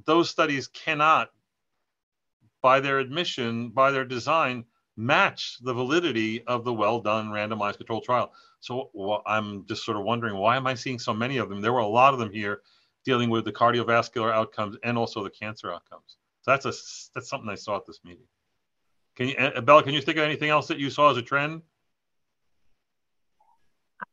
those 0.06 0.30
studies 0.30 0.68
cannot, 0.68 1.30
by 2.62 2.80
their 2.80 3.00
admission, 3.00 3.70
by 3.70 3.92
their 3.92 4.06
design, 4.06 4.66
match 4.96 5.58
the 5.62 5.74
validity 5.74 6.44
of 6.44 6.64
the 6.64 6.74
well 6.74 7.00
done 7.00 7.30
randomized 7.30 7.78
controlled 7.78 8.04
trial. 8.04 8.34
So 8.60 8.90
well, 8.94 9.22
I'm 9.26 9.66
just 9.66 9.86
sort 9.86 9.98
of 9.98 10.04
wondering 10.04 10.36
why 10.36 10.58
am 10.58 10.68
I 10.68 10.74
seeing 10.74 11.00
so 11.00 11.14
many 11.14 11.38
of 11.38 11.50
them? 11.50 11.62
There 11.62 11.74
were 11.74 11.80
a 11.80 11.88
lot 11.88 12.14
of 12.14 12.20
them 12.20 12.32
here 12.32 12.62
dealing 13.06 13.30
with 13.30 13.46
the 13.46 13.52
cardiovascular 13.52 14.34
outcomes 14.34 14.76
and 14.84 14.98
also 14.98 15.24
the 15.24 15.30
cancer 15.30 15.72
outcomes. 15.72 16.18
So 16.42 16.52
that's 16.52 16.66
a 16.66 16.74
that's 17.14 17.30
something 17.30 17.50
I 17.50 17.56
saw 17.56 17.78
at 17.78 17.86
this 17.86 18.00
meeting. 18.04 18.26
Can 19.16 19.30
you, 19.30 19.62
Bella? 19.62 19.84
Can 19.84 19.94
you 19.94 20.02
think 20.02 20.18
of 20.18 20.24
anything 20.24 20.50
else 20.50 20.68
that 20.68 20.80
you 20.80 20.90
saw 20.90 21.12
as 21.12 21.18
a 21.18 21.22
trend? 21.22 21.62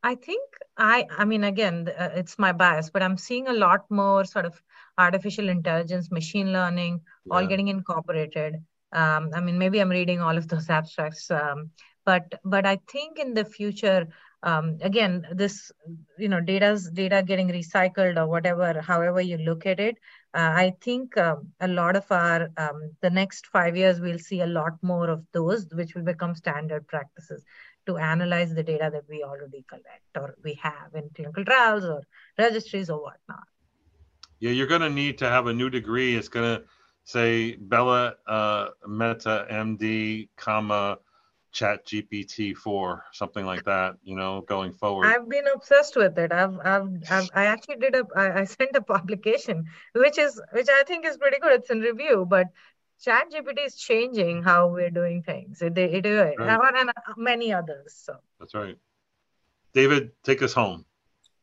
I 0.04 0.16
think 0.16 0.42
I, 0.76 1.06
I 1.16 1.24
mean, 1.24 1.44
again, 1.44 1.90
uh, 1.98 2.10
it's 2.14 2.38
my 2.38 2.52
bias, 2.52 2.90
but 2.90 3.02
I'm 3.02 3.16
seeing 3.16 3.48
a 3.48 3.54
lot 3.54 3.90
more 3.90 4.26
sort 4.26 4.44
of 4.44 4.62
artificial 4.98 5.48
intelligence, 5.48 6.10
machine 6.10 6.52
learning, 6.52 7.00
yeah. 7.24 7.34
all 7.34 7.46
getting 7.46 7.68
incorporated. 7.68 8.56
Um, 8.92 9.30
I 9.34 9.40
mean, 9.40 9.58
maybe 9.58 9.80
I'm 9.80 9.88
reading 9.88 10.20
all 10.20 10.36
of 10.36 10.46
those 10.46 10.68
abstracts, 10.78 11.30
um, 11.30 11.70
but 12.04 12.38
but 12.44 12.66
I 12.66 12.80
think 12.92 13.18
in 13.18 13.32
the 13.32 13.46
future, 13.46 14.06
um, 14.42 14.76
again, 14.82 15.26
this 15.32 15.72
you 16.18 16.28
know, 16.28 16.40
data's 16.40 16.90
data 16.90 17.22
getting 17.26 17.48
recycled 17.48 18.18
or 18.18 18.26
whatever, 18.26 18.78
however 18.82 19.22
you 19.22 19.38
look 19.38 19.64
at 19.64 19.80
it. 19.80 19.96
Uh, 20.34 20.52
I 20.64 20.74
think 20.82 21.16
um, 21.16 21.52
a 21.60 21.68
lot 21.68 21.96
of 21.96 22.04
our 22.12 22.50
um, 22.58 22.90
the 23.00 23.08
next 23.10 23.46
five 23.46 23.74
years 23.74 24.00
we'll 24.00 24.18
see 24.18 24.42
a 24.42 24.46
lot 24.46 24.72
more 24.82 25.08
of 25.08 25.24
those, 25.32 25.66
which 25.72 25.94
will 25.94 26.02
become 26.02 26.34
standard 26.34 26.86
practices 26.88 27.42
to 27.86 27.96
analyze 27.98 28.54
the 28.54 28.62
data 28.62 28.90
that 28.92 29.04
we 29.08 29.22
already 29.22 29.64
collect 29.68 30.16
or 30.16 30.34
we 30.42 30.54
have 30.62 30.94
in 30.94 31.10
clinical 31.14 31.44
trials 31.44 31.84
or 31.84 32.02
registries 32.38 32.90
or 32.90 33.00
whatnot. 33.02 33.44
Yeah, 34.40 34.50
you're 34.50 34.66
going 34.66 34.80
to 34.80 34.90
need 34.90 35.18
to 35.18 35.28
have 35.28 35.46
a 35.46 35.52
new 35.52 35.70
degree. 35.70 36.16
It's 36.16 36.28
going 36.28 36.58
to 36.58 36.64
say 37.04 37.56
Bella 37.56 38.14
uh, 38.26 38.68
Mehta 38.86 39.46
MD, 39.50 40.28
comma 40.36 40.98
Chat 41.52 41.86
GPT 41.86 42.56
four, 42.56 43.04
something 43.12 43.46
like 43.46 43.64
that. 43.64 43.94
You 44.02 44.16
know, 44.16 44.40
going 44.40 44.72
forward. 44.72 45.06
I've 45.06 45.28
been 45.28 45.46
obsessed 45.54 45.94
with 45.94 46.18
it. 46.18 46.32
I've, 46.32 46.58
I've, 46.58 46.88
I've 47.08 47.30
I 47.32 47.44
actually 47.46 47.76
did 47.76 47.94
a, 47.94 48.04
I, 48.16 48.40
I 48.40 48.44
sent 48.44 48.74
a 48.74 48.82
publication, 48.94 49.64
which 49.94 50.18
is, 50.18 50.40
which 50.52 50.68
I 50.68 50.82
think 50.82 51.06
is 51.06 51.16
pretty 51.16 51.38
good. 51.38 51.60
It's 51.60 51.70
in 51.70 51.78
review, 51.78 52.26
but 52.28 52.48
chat 53.04 53.30
gpt 53.30 53.66
is 53.66 53.76
changing 53.76 54.42
how 54.42 54.68
we're 54.68 54.90
doing 54.90 55.22
things. 55.22 55.60
It, 55.60 55.76
it, 55.76 56.06
it 56.06 56.08
right. 56.38 56.74
and 56.76 56.90
many 57.16 57.52
others 57.52 57.94
so. 57.94 58.16
That's 58.38 58.54
right. 58.54 58.76
David 59.74 60.12
take 60.22 60.42
us 60.42 60.54
home. 60.54 60.84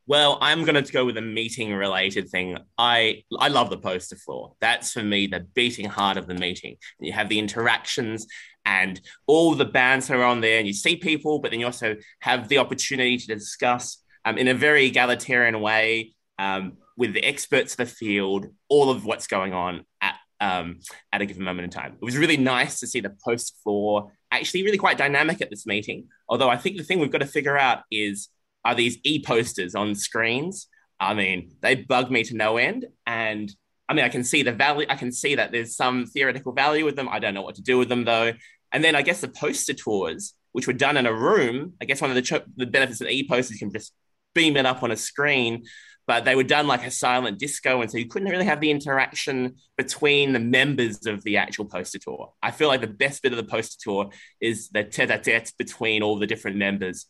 Well 0.08 0.40
i'm 0.42 0.64
going 0.66 0.84
to 0.84 0.92
go 0.92 1.06
with 1.06 1.18
a 1.18 1.22
meeting 1.22 1.74
related 1.74 2.30
thing. 2.30 2.58
I 2.78 3.24
i 3.40 3.48
love 3.48 3.70
the 3.70 3.78
poster 3.78 4.16
floor. 4.16 4.56
That's 4.60 4.92
for 4.92 5.04
me 5.04 5.28
the 5.28 5.42
beating 5.54 5.86
heart 5.88 6.18
of 6.18 6.28
the 6.28 6.36
meeting. 6.36 6.78
You 7.00 7.14
have 7.14 7.30
the 7.30 7.40
interactions 7.40 8.26
and 8.66 9.00
all 9.28 9.54
the 9.56 9.66
bands 9.66 10.10
are 10.10 10.24
on 10.24 10.42
there 10.42 10.58
and 10.58 10.68
you 10.68 10.74
see 10.74 10.96
people 10.96 11.40
but 11.40 11.52
then 11.52 11.60
you 11.60 11.66
also 11.66 11.96
have 12.20 12.48
the 12.48 12.58
opportunity 12.58 13.18
to 13.18 13.28
discuss 13.28 13.98
um, 14.26 14.38
in 14.38 14.48
a 14.48 14.54
very 14.54 14.86
egalitarian 14.86 15.60
way 15.62 16.14
um, 16.38 16.78
with 16.96 17.14
the 17.14 17.24
experts 17.24 17.74
of 17.74 17.78
the 17.78 17.86
field 17.86 18.48
all 18.70 18.90
of 18.92 19.06
what's 19.06 19.28
going 19.28 19.54
on 19.54 19.86
at 20.02 20.16
um, 20.42 20.80
at 21.14 21.22
a 21.22 21.26
given 21.26 21.44
moment 21.44 21.66
in 21.66 21.70
time. 21.70 21.94
It 21.94 22.04
was 22.04 22.18
really 22.18 22.36
nice 22.36 22.80
to 22.82 22.88
see 22.88 23.00
the 23.00 23.16
post 23.24 23.56
floor 23.64 24.12
actually 24.32 24.64
really 24.64 24.78
quite 24.78 24.98
dynamic 24.98 25.42
at 25.42 25.50
this 25.50 25.66
meeting. 25.66 26.08
Although 26.28 26.50
I 26.50 26.58
think 26.58 26.78
the 26.78 26.84
thing 26.84 27.00
we've 27.00 27.12
got 27.12 27.20
to 27.20 27.28
figure 27.28 27.58
out 27.58 27.84
is 27.92 28.30
are 28.66 28.76
these 28.76 28.98
e 29.04 29.24
posters 29.24 29.76
on 29.76 29.96
screens? 29.96 30.68
I 31.00 31.14
mean, 31.14 31.56
they 31.62 31.76
bug 31.76 32.12
me 32.12 32.24
to 32.24 32.36
no 32.36 32.58
end. 32.58 32.88
And 33.06 33.54
I 33.88 33.94
mean, 33.94 34.06
I 34.06 34.10
can 34.10 34.24
see 34.24 34.44
the 34.44 34.52
value, 34.52 34.88
I 34.90 34.96
can 34.96 35.12
see 35.12 35.36
that 35.36 35.52
there's 35.52 35.76
some 35.76 36.06
theoretical 36.06 36.54
value 36.54 36.86
with 36.86 36.96
them. 36.96 37.10
I 37.10 37.20
don't 37.20 37.34
know 37.34 37.42
what 37.42 37.56
to 37.56 37.62
do 37.62 37.78
with 37.78 37.90
them 37.90 38.06
though. 38.06 38.34
And 38.72 38.84
then 38.84 38.96
I 38.96 39.02
guess 39.02 39.22
the 39.22 39.28
poster 39.28 39.74
tours, 39.74 40.34
which 40.54 40.66
were 40.66 40.74
done 40.74 40.98
in 40.98 41.06
a 41.06 41.14
room, 41.14 41.74
I 41.82 41.86
guess 41.86 42.02
one 42.02 42.10
of 42.10 42.16
the, 42.16 42.22
cho- 42.22 42.44
the 42.56 42.66
benefits 42.66 43.02
of 43.02 43.08
e 43.08 43.28
posters, 43.28 43.60
you 43.62 43.68
can 43.68 43.74
just 43.74 43.94
beam 44.34 44.58
it 44.58 44.66
up 44.66 44.82
on 44.82 44.92
a 44.92 44.98
screen 44.98 45.64
but 46.08 46.26
they 46.26 46.36
were 46.36 46.44
done 46.44 46.68
like 46.68 46.86
a 46.86 46.92
silent 46.92 47.40
disco. 47.40 47.82
And 47.82 47.90
so 47.90 47.98
you 47.98 48.08
couldn't 48.08 48.30
really 48.30 48.46
have 48.46 48.60
the 48.60 48.72
interaction 48.72 49.56
between 49.78 50.34
the 50.34 50.40
members 50.40 51.06
of 51.06 51.24
the 51.24 51.38
actual 51.38 51.66
poster 51.66 52.00
tour. 52.00 52.34
I 52.42 52.52
feel 52.52 52.68
like 52.68 52.82
the 52.82 52.88
best 52.88 53.24
bit 53.24 53.32
of 53.34 53.38
the 53.38 53.44
poster 53.44 53.78
tour 53.82 54.10
is 54.40 54.70
the 54.70 54.84
tete 54.84 55.12
a 55.12 55.20
tete 55.20 55.54
between 55.58 56.04
all 56.04 56.18
the 56.18 56.28
different 56.28 56.58
members. 56.58 57.06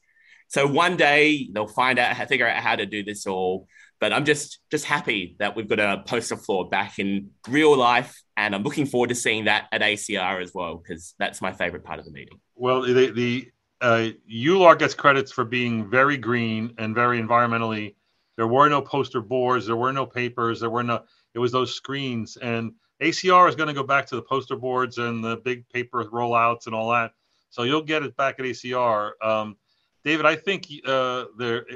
So 0.50 0.68
one 0.68 0.98
day 0.98 1.50
they'll 1.54 1.68
find 1.68 1.98
out, 1.98 2.16
figure 2.28 2.48
out 2.48 2.62
how 2.62 2.76
to 2.76 2.86
do 2.86 3.04
this 3.04 3.26
all. 3.26 3.68
but 4.02 4.12
I'm 4.12 4.26
just 4.26 4.60
just 4.70 4.84
happy 4.84 5.36
that 5.40 5.56
we've 5.56 5.70
got 5.70 5.80
a 5.80 6.04
poster 6.06 6.36
floor 6.36 6.68
back 6.68 7.00
in 7.00 7.30
real 7.48 7.78
life, 7.78 8.22
and 8.36 8.54
I'm 8.54 8.64
looking 8.64 8.88
forward 8.88 9.10
to 9.10 9.16
seeing 9.16 9.46
that 9.46 9.68
at 9.72 9.82
ACR 9.82 10.42
as 10.42 10.52
well 10.54 10.76
because 10.76 11.14
that's 11.20 11.42
my 11.42 11.54
favorite 11.54 11.86
part 11.86 12.00
of 12.00 12.06
the 12.06 12.12
meeting. 12.12 12.40
Well, 12.56 12.82
the 12.82 13.12
the 13.12 13.52
uh, 13.80 14.10
EULAR 14.30 14.78
gets 14.78 14.94
credits 14.94 15.32
for 15.32 15.46
being 15.46 15.90
very 15.90 16.18
green 16.18 16.74
and 16.78 16.94
very 16.94 17.22
environmentally. 17.22 17.96
There 18.42 18.48
were 18.48 18.70
no 18.70 18.82
poster 18.82 19.22
boards, 19.22 19.68
there 19.68 19.76
were 19.76 19.94
no 19.94 20.04
papers, 20.04 20.62
there 20.62 20.72
were 20.72 20.82
no. 20.82 21.04
It 21.36 21.38
was 21.38 21.52
those 21.52 21.76
screens, 21.76 22.38
and 22.38 22.74
ACR 23.00 23.48
is 23.48 23.54
going 23.54 23.68
to 23.68 23.74
go 23.76 23.84
back 23.84 24.08
to 24.08 24.16
the 24.16 24.24
poster 24.24 24.56
boards 24.56 24.98
and 24.98 25.24
the 25.24 25.38
big 25.38 25.70
paper 25.70 26.04
rollouts 26.06 26.66
and 26.66 26.74
all 26.74 26.90
that. 26.90 27.14
So 27.52 27.62
you'll 27.62 27.84
get 27.84 28.02
it 28.02 28.18
back 28.18 28.40
at 28.40 28.46
ACR. 28.46 29.12
Um, 29.22 29.58
David, 30.04 30.26
I 30.26 30.36
think 30.36 30.66
uh, 30.88 31.26
there 31.38 31.68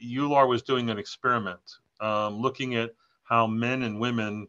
EULAR 0.00 0.46
was 0.46 0.62
doing 0.62 0.90
an 0.90 0.96
experiment, 0.96 1.58
um, 2.00 2.36
looking 2.40 2.76
at 2.76 2.94
how 3.24 3.48
men 3.48 3.82
and 3.82 3.98
women 3.98 4.46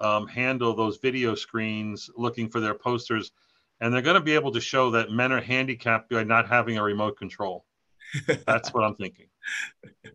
um, 0.00 0.26
handle 0.26 0.76
those 0.76 0.98
video 0.98 1.34
screens, 1.34 2.10
looking 2.18 2.50
for 2.50 2.60
their 2.60 2.74
posters, 2.74 3.32
and 3.80 3.94
they're 3.94 4.02
going 4.02 4.12
to 4.12 4.20
be 4.20 4.34
able 4.34 4.52
to 4.52 4.60
show 4.60 4.90
that 4.90 5.10
men 5.10 5.32
are 5.32 5.40
handicapped 5.40 6.10
by 6.10 6.22
not 6.22 6.50
having 6.50 6.76
a 6.76 6.82
remote 6.82 7.16
control. 7.16 7.64
That's 8.46 8.74
what 8.74 8.84
I'm 8.84 8.94
thinking. 8.94 9.28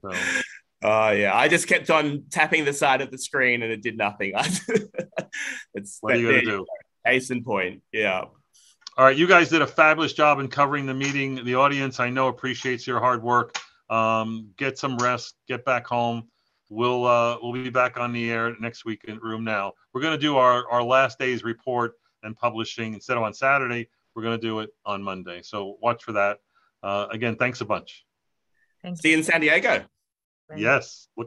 So. 0.03 0.11
Oh 0.81 1.11
yeah, 1.11 1.35
I 1.35 1.47
just 1.47 1.67
kept 1.67 1.89
on 1.89 2.23
tapping 2.31 2.63
the 2.63 2.73
side 2.73 3.01
of 3.01 3.11
the 3.11 3.17
screen 3.17 3.63
and 3.63 3.71
it 3.71 3.81
did 3.81 3.97
nothing. 3.97 4.33
it's 5.73 5.97
what 6.01 6.15
are 6.15 6.17
you 6.17 6.29
gonna 6.29 6.41
do? 6.41 6.65
Case 7.05 7.31
in 7.31 7.43
point, 7.43 7.81
yeah. 7.91 8.25
All 8.97 9.05
right, 9.05 9.15
you 9.15 9.27
guys 9.27 9.49
did 9.49 9.61
a 9.61 9.67
fabulous 9.67 10.13
job 10.13 10.39
in 10.39 10.47
covering 10.47 10.85
the 10.85 10.93
meeting. 10.93 11.43
The 11.45 11.55
audience, 11.55 11.99
I 11.99 12.09
know, 12.09 12.27
appreciates 12.27 12.85
your 12.85 12.99
hard 12.99 13.23
work. 13.23 13.57
Um, 13.89 14.49
get 14.57 14.77
some 14.77 14.97
rest, 14.97 15.35
get 15.47 15.65
back 15.65 15.87
home. 15.87 16.27
We'll 16.69 17.05
uh, 17.05 17.37
we'll 17.41 17.53
be 17.53 17.69
back 17.69 17.97
on 17.99 18.13
the 18.13 18.31
air 18.31 18.55
next 18.59 18.85
week 18.85 19.05
in 19.05 19.19
RheumNow. 19.19 19.71
We're 19.93 20.01
going 20.01 20.13
to 20.13 20.21
do 20.21 20.37
our 20.37 20.69
our 20.69 20.83
last 20.83 21.17
day's 21.17 21.43
report 21.43 21.93
and 22.23 22.35
publishing 22.35 22.93
instead 22.93 23.17
of 23.17 23.23
on 23.23 23.33
Saturday. 23.33 23.89
We're 24.15 24.23
going 24.23 24.39
to 24.39 24.47
do 24.47 24.59
it 24.59 24.69
on 24.85 25.01
Monday. 25.01 25.41
So 25.41 25.77
watch 25.81 26.03
for 26.03 26.13
that. 26.13 26.39
Uh, 26.83 27.07
again, 27.11 27.35
thanks 27.35 27.61
a 27.61 27.65
bunch. 27.65 28.05
Thanks. 28.81 29.01
See 29.01 29.11
you 29.11 29.17
in 29.17 29.23
San 29.23 29.41
Diego. 29.41 29.85
Yes. 30.57 31.09